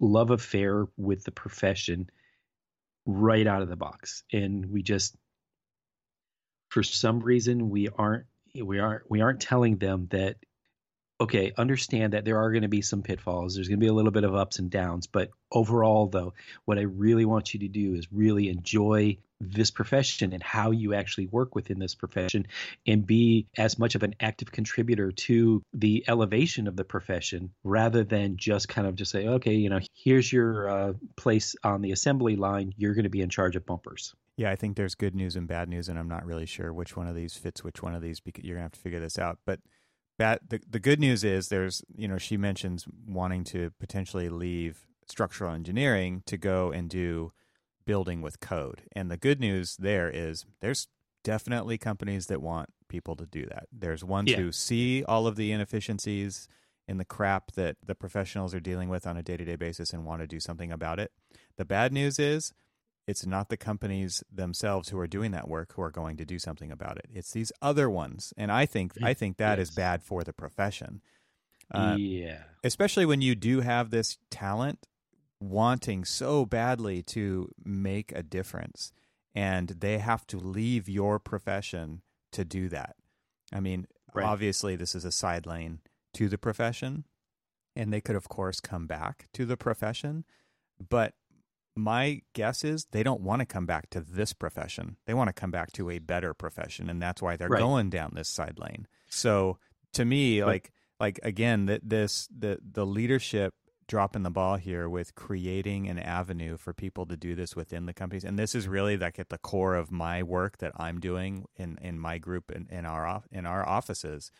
love 0.00 0.30
affair 0.30 0.86
with 0.96 1.24
the 1.24 1.32
profession 1.32 2.08
right 3.06 3.46
out 3.46 3.62
of 3.62 3.68
the 3.68 3.76
box. 3.76 4.24
And 4.32 4.66
we 4.66 4.82
just 4.82 5.16
for 6.68 6.82
some 6.82 7.20
reason 7.20 7.70
we 7.70 7.88
aren't 7.88 8.26
we 8.54 8.78
aren't 8.78 9.10
we 9.10 9.20
aren't 9.20 9.40
telling 9.40 9.76
them 9.76 10.08
that 10.10 10.36
okay 11.20 11.52
understand 11.56 12.12
that 12.12 12.24
there 12.24 12.38
are 12.38 12.50
going 12.52 12.62
to 12.62 12.68
be 12.68 12.82
some 12.82 13.02
pitfalls 13.02 13.54
there's 13.54 13.68
going 13.68 13.80
to 13.80 13.84
be 13.84 13.88
a 13.88 13.94
little 13.94 14.10
bit 14.10 14.24
of 14.24 14.34
ups 14.34 14.58
and 14.58 14.70
downs 14.70 15.06
but 15.06 15.30
overall 15.50 16.06
though 16.06 16.34
what 16.64 16.78
i 16.78 16.82
really 16.82 17.24
want 17.24 17.54
you 17.54 17.60
to 17.60 17.68
do 17.68 17.94
is 17.94 18.06
really 18.12 18.48
enjoy 18.48 19.16
this 19.40 19.70
profession 19.70 20.32
and 20.32 20.42
how 20.42 20.70
you 20.70 20.94
actually 20.94 21.26
work 21.26 21.54
within 21.54 21.78
this 21.78 21.94
profession 21.94 22.46
and 22.86 23.06
be 23.06 23.46
as 23.58 23.78
much 23.78 23.94
of 23.94 24.02
an 24.02 24.14
active 24.18 24.50
contributor 24.50 25.12
to 25.12 25.62
the 25.74 26.04
elevation 26.08 26.66
of 26.66 26.76
the 26.76 26.84
profession 26.84 27.50
rather 27.62 28.02
than 28.02 28.36
just 28.38 28.68
kind 28.68 28.86
of 28.86 28.94
just 28.94 29.10
say 29.10 29.26
okay 29.26 29.54
you 29.54 29.68
know 29.68 29.80
here's 29.94 30.32
your 30.32 30.68
uh, 30.68 30.92
place 31.16 31.54
on 31.62 31.82
the 31.82 31.92
assembly 31.92 32.36
line 32.36 32.72
you're 32.76 32.94
going 32.94 33.04
to 33.04 33.10
be 33.10 33.20
in 33.20 33.28
charge 33.28 33.56
of 33.56 33.66
bumpers. 33.66 34.14
Yeah 34.36 34.50
i 34.50 34.56
think 34.56 34.76
there's 34.76 34.94
good 34.94 35.14
news 35.14 35.36
and 35.36 35.46
bad 35.46 35.68
news 35.68 35.88
and 35.88 35.98
i'm 35.98 36.08
not 36.08 36.24
really 36.24 36.46
sure 36.46 36.72
which 36.72 36.96
one 36.96 37.08
of 37.08 37.14
these 37.14 37.36
fits 37.36 37.62
which 37.62 37.82
one 37.82 37.94
of 37.94 38.02
these 38.02 38.20
because 38.20 38.44
you're 38.44 38.56
going 38.56 38.62
to 38.62 38.66
have 38.66 38.72
to 38.72 38.80
figure 38.80 39.00
this 39.00 39.18
out 39.18 39.38
but 39.44 39.60
bad 40.18 40.40
the, 40.48 40.60
the 40.68 40.80
good 40.80 41.00
news 41.00 41.24
is 41.24 41.48
there's 41.48 41.82
you 41.94 42.08
know 42.08 42.18
she 42.18 42.36
mentions 42.36 42.86
wanting 43.06 43.44
to 43.44 43.72
potentially 43.78 44.28
leave 44.28 44.86
structural 45.08 45.52
engineering 45.52 46.22
to 46.26 46.36
go 46.36 46.72
and 46.72 46.90
do 46.90 47.32
building 47.86 48.20
with 48.20 48.40
code. 48.40 48.82
And 48.94 49.10
the 49.10 49.16
good 49.16 49.40
news 49.40 49.76
there 49.76 50.10
is 50.10 50.44
there's 50.60 50.88
definitely 51.24 51.78
companies 51.78 52.26
that 52.26 52.42
want 52.42 52.70
people 52.88 53.16
to 53.16 53.26
do 53.26 53.46
that. 53.46 53.66
There's 53.72 54.04
ones 54.04 54.30
yeah. 54.30 54.36
who 54.38 54.52
see 54.52 55.04
all 55.04 55.26
of 55.26 55.36
the 55.36 55.52
inefficiencies 55.52 56.48
in 56.88 56.98
the 56.98 57.04
crap 57.04 57.52
that 57.52 57.76
the 57.84 57.94
professionals 57.94 58.54
are 58.54 58.60
dealing 58.60 58.88
with 58.88 59.06
on 59.06 59.16
a 59.16 59.22
day 59.22 59.36
to 59.36 59.44
day 59.44 59.56
basis 59.56 59.92
and 59.92 60.04
want 60.04 60.20
to 60.20 60.26
do 60.26 60.38
something 60.38 60.70
about 60.70 61.00
it. 61.00 61.12
The 61.56 61.64
bad 61.64 61.92
news 61.92 62.18
is 62.18 62.52
it's 63.06 63.26
not 63.26 63.48
the 63.48 63.56
companies 63.56 64.24
themselves 64.32 64.88
who 64.88 64.98
are 64.98 65.06
doing 65.06 65.30
that 65.30 65.48
work 65.48 65.74
who 65.74 65.82
are 65.82 65.90
going 65.90 66.16
to 66.16 66.24
do 66.24 66.38
something 66.38 66.72
about 66.72 66.96
it. 66.96 67.06
It's 67.12 67.30
these 67.30 67.52
other 67.62 67.88
ones, 67.88 68.32
and 68.36 68.50
I 68.50 68.66
think 68.66 68.92
I 69.02 69.14
think 69.14 69.36
that 69.36 69.58
yes. 69.58 69.68
is 69.68 69.74
bad 69.74 70.02
for 70.02 70.24
the 70.24 70.32
profession. 70.32 71.02
Uh, 71.72 71.96
yeah, 71.98 72.42
especially 72.64 73.06
when 73.06 73.20
you 73.20 73.34
do 73.34 73.60
have 73.60 73.90
this 73.90 74.18
talent 74.30 74.86
wanting 75.40 76.04
so 76.04 76.46
badly 76.46 77.02
to 77.02 77.50
make 77.64 78.12
a 78.12 78.22
difference 78.22 78.92
and 79.34 79.68
they 79.68 79.98
have 79.98 80.26
to 80.26 80.38
leave 80.38 80.88
your 80.88 81.18
profession 81.18 82.00
to 82.32 82.44
do 82.44 82.68
that. 82.70 82.96
I 83.52 83.60
mean, 83.60 83.86
right. 84.14 84.24
obviously 84.24 84.76
this 84.76 84.94
is 84.94 85.04
a 85.04 85.12
side 85.12 85.46
lane 85.46 85.80
to 86.14 86.28
the 86.28 86.38
profession 86.38 87.04
and 87.74 87.92
they 87.92 88.00
could 88.00 88.16
of 88.16 88.28
course 88.28 88.60
come 88.60 88.86
back 88.86 89.28
to 89.34 89.44
the 89.44 89.56
profession, 89.56 90.24
but 90.88 91.14
my 91.76 92.22
guess 92.32 92.64
is 92.64 92.86
they 92.90 93.02
don't 93.02 93.20
want 93.20 93.40
to 93.40 93.46
come 93.46 93.66
back 93.66 93.90
to 93.90 94.00
this 94.00 94.32
profession. 94.32 94.96
They 95.06 95.14
want 95.14 95.28
to 95.28 95.32
come 95.32 95.50
back 95.50 95.72
to 95.72 95.90
a 95.90 95.98
better 95.98 96.34
profession 96.34 96.88
and 96.88 97.00
that's 97.00 97.22
why 97.22 97.36
they're 97.36 97.48
right. 97.48 97.60
going 97.60 97.90
down 97.90 98.12
this 98.14 98.28
side 98.28 98.58
lane. 98.58 98.86
So 99.08 99.58
to 99.92 100.04
me 100.04 100.44
like 100.44 100.72
like 100.98 101.20
again 101.22 101.66
that 101.66 101.88
this 101.88 102.28
the 102.36 102.58
the 102.62 102.86
leadership 102.86 103.54
dropping 103.88 104.22
the 104.22 104.30
ball 104.30 104.56
here 104.56 104.88
with 104.88 105.14
creating 105.14 105.88
an 105.88 105.98
avenue 105.98 106.56
for 106.56 106.72
people 106.72 107.06
to 107.06 107.16
do 107.16 107.34
this 107.34 107.54
within 107.54 107.86
the 107.86 107.94
companies. 107.94 108.24
And 108.24 108.38
this 108.38 108.54
is 108.54 108.66
really 108.66 108.96
like 108.96 109.18
at 109.18 109.28
the 109.28 109.38
core 109.38 109.74
of 109.76 109.92
my 109.92 110.22
work 110.22 110.58
that 110.58 110.72
I'm 110.76 110.98
doing 110.98 111.44
in, 111.56 111.78
in 111.80 111.98
my 111.98 112.18
group 112.18 112.50
and 112.50 112.68
in, 112.68 112.78
in 112.78 112.86
our 112.86 113.22
in 113.30 113.46
our 113.46 113.66
offices 113.68 114.30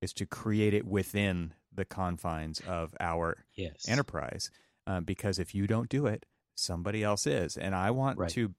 is 0.00 0.12
to 0.14 0.26
create 0.26 0.74
it 0.74 0.86
within 0.86 1.54
the 1.74 1.84
confines 1.84 2.60
of 2.66 2.94
our 3.00 3.44
yes. 3.54 3.88
enterprise. 3.88 4.50
Um, 4.86 5.04
because 5.04 5.38
if 5.38 5.54
you 5.54 5.66
don't 5.66 5.88
do 5.88 6.06
it, 6.06 6.24
somebody 6.56 7.04
else 7.04 7.26
is. 7.26 7.56
And 7.56 7.74
I 7.74 7.90
want 7.90 8.18
right. 8.18 8.30
to 8.30 8.54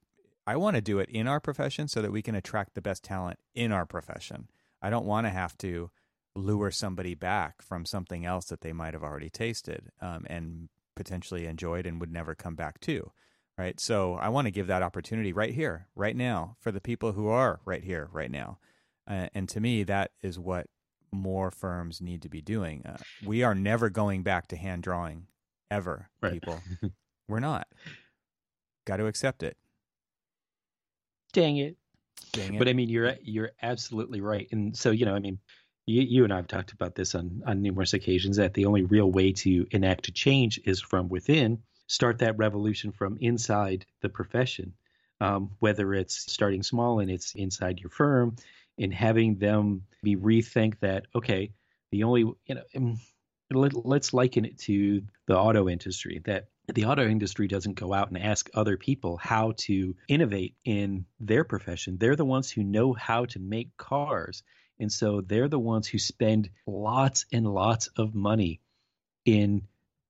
I 0.45 0.55
want 0.55 0.75
to 0.75 0.81
do 0.81 0.99
it 0.99 1.09
in 1.09 1.27
our 1.27 1.41
profession 1.41 1.89
so 1.89 2.01
that 2.01 2.11
we 2.11 2.21
can 2.21 2.35
attract 2.35 2.73
the 2.73 2.81
best 2.81 3.03
talent 3.03 3.37
in 3.53 3.73
our 3.73 3.85
profession. 3.85 4.47
I 4.81 4.89
don't 4.89 5.05
want 5.05 5.27
to 5.27 5.31
have 5.31 5.57
to 5.57 5.91
lure 6.35 6.71
somebody 6.71 7.15
back 7.15 7.61
from 7.61 7.85
something 7.85 8.25
else 8.25 8.45
that 8.45 8.61
they 8.61 8.71
might 8.71 8.93
have 8.93 9.03
already 9.03 9.29
tasted 9.29 9.91
um, 9.99 10.25
and 10.29 10.69
potentially 10.95 11.45
enjoyed 11.45 11.85
and 11.85 11.99
would 11.99 12.11
never 12.11 12.33
come 12.33 12.55
back 12.55 12.79
to. 12.81 13.11
Right. 13.57 13.79
So 13.79 14.13
I 14.13 14.29
want 14.29 14.45
to 14.45 14.51
give 14.51 14.67
that 14.67 14.83
opportunity 14.83 15.33
right 15.33 15.53
here, 15.53 15.87
right 15.95 16.15
now, 16.15 16.55
for 16.59 16.71
the 16.71 16.79
people 16.79 17.13
who 17.13 17.27
are 17.27 17.59
right 17.65 17.83
here, 17.83 18.07
right 18.13 18.29
now. 18.29 18.59
Uh, 19.09 19.27
and 19.33 19.49
to 19.49 19.59
me, 19.59 19.83
that 19.83 20.11
is 20.21 20.37
what 20.37 20.67
more 21.11 21.49
firms 21.49 21.99
need 21.99 22.21
to 22.21 22.29
be 22.29 22.41
doing. 22.41 22.85
Uh, 22.85 22.97
we 23.25 23.41
are 23.41 23.55
never 23.55 23.89
going 23.89 24.21
back 24.21 24.47
to 24.49 24.55
hand 24.55 24.83
drawing 24.83 25.25
ever, 25.71 26.09
right. 26.21 26.33
people. 26.33 26.61
We're 27.27 27.39
not. 27.39 27.67
Got 28.85 28.97
to 28.97 29.07
accept 29.07 29.43
it. 29.43 29.57
Dang 31.33 31.57
it. 31.57 31.77
Dang 32.31 32.55
it. 32.55 32.59
But 32.59 32.67
I 32.67 32.73
mean, 32.73 32.89
you're 32.89 33.15
you're 33.21 33.51
absolutely 33.61 34.21
right. 34.21 34.47
And 34.51 34.75
so, 34.75 34.91
you 34.91 35.05
know, 35.05 35.15
I 35.15 35.19
mean, 35.19 35.39
you, 35.85 36.01
you 36.01 36.23
and 36.23 36.33
I 36.33 36.37
have 36.37 36.47
talked 36.47 36.71
about 36.71 36.95
this 36.95 37.15
on, 37.15 37.41
on 37.45 37.61
numerous 37.61 37.93
occasions 37.93 38.37
that 38.37 38.53
the 38.53 38.65
only 38.65 38.83
real 38.83 39.11
way 39.11 39.31
to 39.33 39.65
enact 39.71 40.07
a 40.07 40.11
change 40.11 40.59
is 40.65 40.81
from 40.81 41.09
within. 41.09 41.59
Start 41.87 42.19
that 42.19 42.37
revolution 42.37 42.91
from 42.91 43.17
inside 43.21 43.85
the 44.01 44.09
profession, 44.09 44.73
um, 45.21 45.51
whether 45.59 45.93
it's 45.93 46.31
starting 46.31 46.63
small 46.63 46.99
and 46.99 47.09
it's 47.09 47.33
inside 47.35 47.79
your 47.79 47.89
firm 47.89 48.35
and 48.77 48.93
having 48.93 49.37
them 49.37 49.83
be 50.03 50.17
rethink 50.17 50.79
that, 50.81 51.05
okay, 51.15 51.51
the 51.91 52.03
only, 52.03 52.21
you 52.21 52.55
know, 52.55 52.63
um, 52.75 52.99
let, 53.49 53.85
let's 53.85 54.13
liken 54.13 54.43
it 54.43 54.59
to 54.59 55.01
the 55.27 55.37
auto 55.37 55.69
industry 55.69 56.21
that 56.25 56.49
the 56.73 56.85
auto 56.85 57.07
industry 57.07 57.47
doesn't 57.47 57.79
go 57.79 57.93
out 57.93 58.09
and 58.09 58.17
ask 58.17 58.49
other 58.53 58.77
people 58.77 59.17
how 59.17 59.53
to 59.57 59.95
innovate 60.07 60.55
in 60.65 61.05
their 61.19 61.43
profession. 61.43 61.97
They're 61.97 62.15
the 62.15 62.25
ones 62.25 62.51
who 62.51 62.63
know 62.63 62.93
how 62.93 63.25
to 63.25 63.39
make 63.39 63.77
cars 63.77 64.43
and 64.79 64.91
so 64.91 65.21
they're 65.21 65.47
the 65.47 65.59
ones 65.59 65.87
who 65.87 65.97
spend 65.97 66.49
lots 66.65 67.25
and 67.31 67.51
lots 67.51 67.87
of 67.87 68.13
money 68.13 68.61
in 69.25 69.63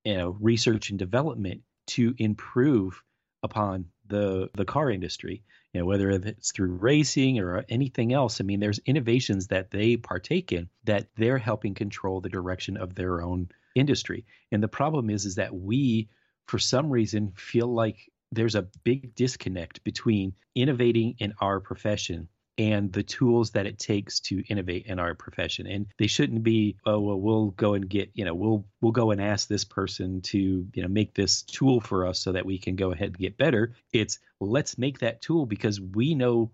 you 0.04 0.18
know, 0.18 0.38
research 0.40 0.90
and 0.90 1.00
development 1.00 1.62
to 1.88 2.14
improve 2.18 3.02
upon 3.44 3.86
the 4.08 4.50
the 4.54 4.66
car 4.66 4.90
industry. 4.90 5.44
You 5.74 5.82
know, 5.82 5.86
whether 5.86 6.10
it's 6.10 6.52
through 6.52 6.76
racing 6.76 7.40
or 7.40 7.64
anything 7.70 8.14
else. 8.14 8.42
I 8.42 8.44
mean, 8.44 8.60
there's 8.60 8.80
innovations 8.86 9.48
that 9.48 9.70
they 9.70 9.98
partake 9.98 10.52
in 10.52 10.70
that 10.86 11.08
they're 11.16 11.38
helping 11.38 11.76
control 11.76 12.22
the 12.22 12.30
direction 12.30 12.78
of 12.78 12.96
their 12.96 13.22
own 13.22 13.50
industry. 13.76 14.26
And 14.52 14.64
the 14.64 14.70
problem 14.70 15.10
is 15.10 15.26
is 15.26 15.36
that 15.36 15.54
we 15.54 16.10
for 16.48 16.60
some 16.60 16.90
reason 16.90 17.34
feel 17.36 17.68
like 17.68 18.12
there's 18.32 18.56
a 18.56 18.68
big 18.84 19.16
disconnect 19.16 19.84
between 19.84 20.34
innovating 20.56 21.16
in 21.20 21.34
our 21.40 21.60
profession 21.60 22.28
and 22.58 22.92
the 22.92 23.04
tools 23.04 23.52
that 23.52 23.68
it 23.68 23.78
takes 23.78 24.20
to 24.20 24.44
innovate 24.50 24.88
in 24.88 25.00
our 25.00 25.14
profession. 25.14 25.68
And 25.68 25.86
they 26.00 26.08
shouldn't 26.08 26.44
be, 26.44 26.78
oh 26.86 27.00
well, 27.00 27.20
we'll 27.20 27.52
go 27.52 27.76
and 27.76 27.88
get, 27.88 28.10
you 28.16 28.26
know, 28.26 28.34
we'll 28.34 28.66
we'll 28.82 28.92
go 28.92 29.12
and 29.12 29.22
ask 29.22 29.48
this 29.48 29.64
person 29.64 30.22
to, 30.22 30.68
you 30.74 30.82
know, 30.82 30.88
make 30.88 31.14
this 31.14 31.44
tool 31.44 31.80
for 31.80 32.08
us 32.08 32.20
so 32.20 32.32
that 32.32 32.46
we 32.46 32.58
can 32.58 32.76
go 32.76 32.92
ahead 32.92 33.10
and 33.10 33.18
get 33.18 33.38
better. 33.38 33.76
It's 33.94 34.20
let's 34.40 34.78
make 34.78 35.00
that 35.00 35.22
tool 35.22 35.46
because 35.46 35.80
we 35.80 36.16
know 36.16 36.52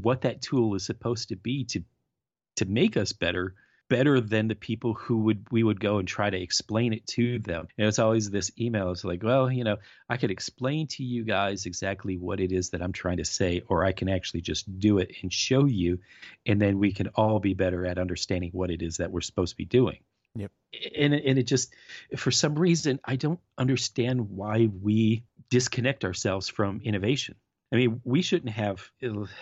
what 0.00 0.22
that 0.22 0.42
tool 0.42 0.74
is 0.74 0.84
supposed 0.84 1.30
to 1.30 1.36
be 1.36 1.64
to 1.64 1.82
to 2.56 2.64
make 2.66 2.96
us 2.96 3.12
better 3.12 3.54
better 3.88 4.20
than 4.20 4.48
the 4.48 4.54
people 4.54 4.94
who 4.94 5.18
would 5.18 5.46
we 5.50 5.62
would 5.62 5.80
go 5.80 5.98
and 5.98 6.08
try 6.08 6.28
to 6.28 6.40
explain 6.40 6.92
it 6.92 7.06
to 7.06 7.38
them. 7.38 7.68
And 7.78 7.86
it's 7.86 7.98
always 7.98 8.30
this 8.30 8.50
email. 8.58 8.90
It's 8.90 9.04
like, 9.04 9.22
well, 9.22 9.50
you 9.50 9.64
know, 9.64 9.76
I 10.08 10.16
could 10.16 10.30
explain 10.30 10.86
to 10.88 11.04
you 11.04 11.24
guys 11.24 11.66
exactly 11.66 12.16
what 12.16 12.40
it 12.40 12.52
is 12.52 12.70
that 12.70 12.82
I'm 12.82 12.92
trying 12.92 13.18
to 13.18 13.24
say, 13.24 13.62
or 13.68 13.84
I 13.84 13.92
can 13.92 14.08
actually 14.08 14.40
just 14.40 14.78
do 14.78 14.98
it 14.98 15.12
and 15.22 15.32
show 15.32 15.66
you, 15.66 16.00
and 16.44 16.60
then 16.60 16.78
we 16.78 16.92
can 16.92 17.08
all 17.08 17.38
be 17.38 17.54
better 17.54 17.86
at 17.86 17.98
understanding 17.98 18.50
what 18.52 18.70
it 18.70 18.82
is 18.82 18.98
that 18.98 19.10
we're 19.10 19.20
supposed 19.20 19.52
to 19.52 19.56
be 19.56 19.64
doing. 19.64 19.98
Yep. 20.34 20.52
And 20.96 21.14
and 21.14 21.38
it 21.38 21.44
just 21.44 21.74
for 22.16 22.30
some 22.30 22.58
reason 22.58 23.00
I 23.04 23.16
don't 23.16 23.40
understand 23.56 24.30
why 24.30 24.68
we 24.82 25.24
disconnect 25.48 26.04
ourselves 26.04 26.48
from 26.48 26.80
innovation. 26.84 27.36
I 27.72 27.76
mean, 27.76 28.00
we 28.04 28.22
shouldn't 28.22 28.52
have. 28.52 28.90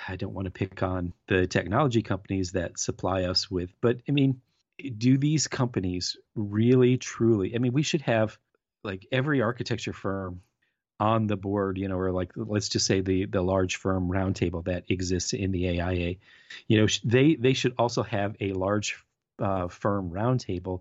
I 0.09 0.17
don't 0.17 0.33
want 0.33 0.47
to 0.47 0.51
pick 0.51 0.83
on 0.83 1.13
the 1.29 1.47
technology 1.47 2.03
companies 2.03 2.53
that 2.53 2.79
supply 2.79 3.25
us 3.25 3.51
with, 3.51 3.71
but 3.81 3.99
I 4.09 4.13
mean, 4.13 4.41
do 4.97 5.19
these 5.19 5.47
companies 5.47 6.17
really, 6.35 6.97
truly? 6.97 7.55
I 7.55 7.59
mean, 7.59 7.73
we 7.73 7.83
should 7.83 8.03
have 8.03 8.39
like 8.83 9.07
every 9.13 9.43
architecture 9.43 9.93
firm 9.93 10.41
on 11.01 11.27
the 11.27 11.37
board, 11.37 11.77
you 11.77 11.89
know, 11.89 11.99
or 11.99 12.13
like 12.13 12.33
let's 12.37 12.69
just 12.69 12.87
say 12.87 13.01
the 13.01 13.27
the 13.27 13.43
large 13.43 13.77
firm 13.77 14.09
roundtable 14.09 14.65
that 14.65 14.85
exists 14.89 15.33
in 15.33 15.51
the 15.51 15.81
AIA, 15.81 16.17
you 16.67 16.81
know, 16.81 16.87
they 17.05 17.35
they 17.35 17.53
should 17.53 17.75
also 17.79 18.03
have 18.03 18.37
a 18.41 18.53
large 18.53 19.05
uh, 19.39 19.69
firm 19.69 20.11
roundtable 20.11 20.81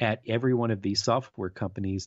at 0.00 0.22
every 0.26 0.54
one 0.54 0.70
of 0.70 0.80
these 0.80 1.02
software 1.02 1.50
companies 1.50 2.06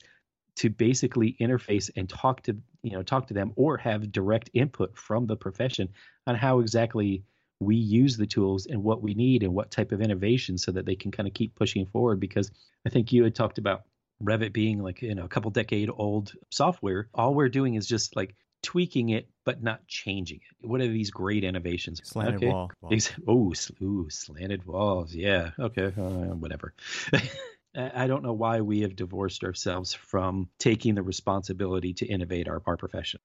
to 0.56 0.70
basically 0.70 1.36
interface 1.39 1.89
and 1.96 2.10
talk 2.10 2.41
to 2.44 2.58
you 2.84 2.91
know 2.91 3.04
talk 3.04 3.28
to 3.28 3.34
them 3.34 3.54
or 3.56 3.78
have 3.78 4.12
direct 4.12 4.50
input 4.54 4.98
from 4.98 5.28
the 5.28 5.36
profession 5.36 5.89
on 6.28 6.36
how 6.36 6.60
exactly 6.60 7.24
we 7.60 7.76
use 7.76 8.17
the 8.17 8.26
tools 8.26 8.65
and 8.65 8.84
what 8.84 9.04
we 9.04 9.13
need 9.13 9.44
and 9.44 9.54
what 9.54 9.70
type 9.70 9.91
of 9.91 10.02
innovation 10.02 10.58
so 10.58 10.72
that 10.72 10.86
they 10.86 10.96
can 10.96 11.12
kind 11.12 11.28
of 11.28 11.34
keep 11.34 11.54
pushing 11.56 11.86
forward. 11.86 12.20
Because 12.20 12.52
i 12.86 12.89
think 12.89 13.12
you 13.12 13.24
had 13.24 13.36
talked 13.36 13.60
about 13.60 13.84
revit 14.24 14.54
being 14.54 14.82
like 14.82 15.02
you 15.02 15.15
know 15.15 15.26
a 15.26 15.30
couple 15.30 15.52
decade 15.52 15.89
old 15.94 16.34
software. 16.50 17.08
All 17.13 17.34
we're 17.34 17.50
doing 17.50 17.76
is 17.76 17.88
just 17.88 18.15
like 18.15 18.36
tweaking 18.63 19.10
it 19.10 19.28
but 19.44 19.63
not 19.63 19.88
changing 19.88 20.38
it. 20.38 20.67
What 20.67 20.82
are 20.82 20.88
these 20.88 21.12
great 21.12 21.44
innovations? 21.44 22.02
Slanted 22.04 22.36
okay. 22.36 22.48
wall, 22.48 22.72
wall. 22.82 22.94
oh, 23.28 23.54
ooh, 23.84 24.10
slanted 24.10 24.65
walls. 24.65 25.13
Yeah. 25.13 25.52
Okay. 25.60 25.86
Uh, 25.86 26.36
whatever 26.36 26.74
I 27.75 28.07
don't 28.07 28.23
know 28.23 28.34
why 28.34 28.62
we 28.62 28.81
have 28.81 28.95
divorced 28.95 29.43
ourselves 29.43 29.93
from 29.93 30.49
taking 30.60 30.95
the 30.95 31.03
responsibility 31.03 31.93
to 31.95 32.05
innovate 32.05 32.47
our, 32.49 32.62
our 32.65 32.77
profession. 32.77 33.21